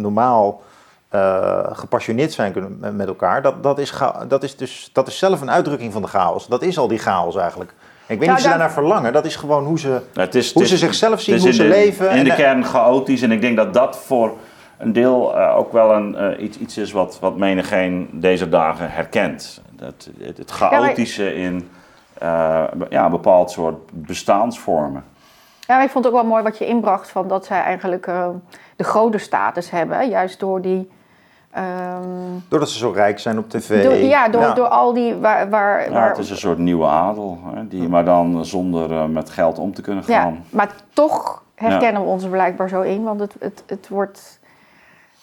[0.00, 0.62] normaal
[1.08, 3.92] eh, gepassioneerd zijn kunnen met- elkaar, dat, dat, is
[4.28, 6.46] dat, is dus, dat is zelf een uitdrukking van de chaos.
[6.46, 7.74] Dat is al die chaos eigenlijk.
[8.08, 9.12] Ik weet niet of ze daar- daarnaar verlangen.
[9.12, 11.66] Dat is gewoon hoe ze het is, hoe het ze zichzelf zien, het is hoe
[11.66, 12.10] in ze de- leven.
[12.10, 13.22] In en, de eh, kern chaotisch.
[13.22, 14.32] En ik denk dat dat voor
[14.78, 18.90] een deel eh, ook wel een, eh, iets, iets is wat, wat menigeen deze dagen
[18.90, 19.62] herkent.
[19.70, 21.68] Dat, het, het chaotische in
[22.18, 25.04] eh, ja, een bepaald soort bestaansvormen.
[25.66, 28.06] Ja, maar ik vond het ook wel mooi wat je inbracht van dat zij eigenlijk
[28.06, 28.28] eh,
[28.76, 30.08] de grote status hebben.
[30.08, 30.90] Juist door die...
[31.50, 32.02] ehm,
[32.48, 33.82] Doordat ze zo rijk zijn op tv.
[33.84, 35.14] door, ja, door, door al die...
[35.14, 38.90] Waar, waar, Ja, waar, het is een soort nieuwe adel, hè, die, maar dan zonder
[38.92, 40.44] eh, met geld om te kunnen ja, gaan.
[40.50, 43.02] maar toch herkennen we ons er blijkbaar zo in.
[43.04, 44.38] Want het, het, het wordt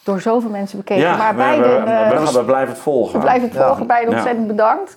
[0.03, 1.17] door zoveel mensen bekeken.
[1.17, 3.13] maar we, we, eh, we, we blijven het volgen.
[3.13, 3.65] We blijven het Ja.
[3.67, 3.87] volgen.
[3.87, 4.15] Beiden Ja.
[4.15, 4.95] ontzettend bedankt.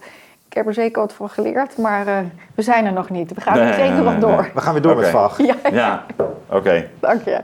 [0.48, 2.14] Ik heb er zeker wat van geleerd, maar eh,
[2.54, 3.34] we zijn er nog niet.
[3.34, 4.40] We gaan Nee, zeker nee, nog nee, door.
[4.42, 4.50] nee.
[4.54, 5.08] We gaan weer door met.
[5.08, 5.38] VAG.
[5.38, 6.04] Ja, Ja,
[6.50, 6.88] oké.
[7.00, 7.40] dank je.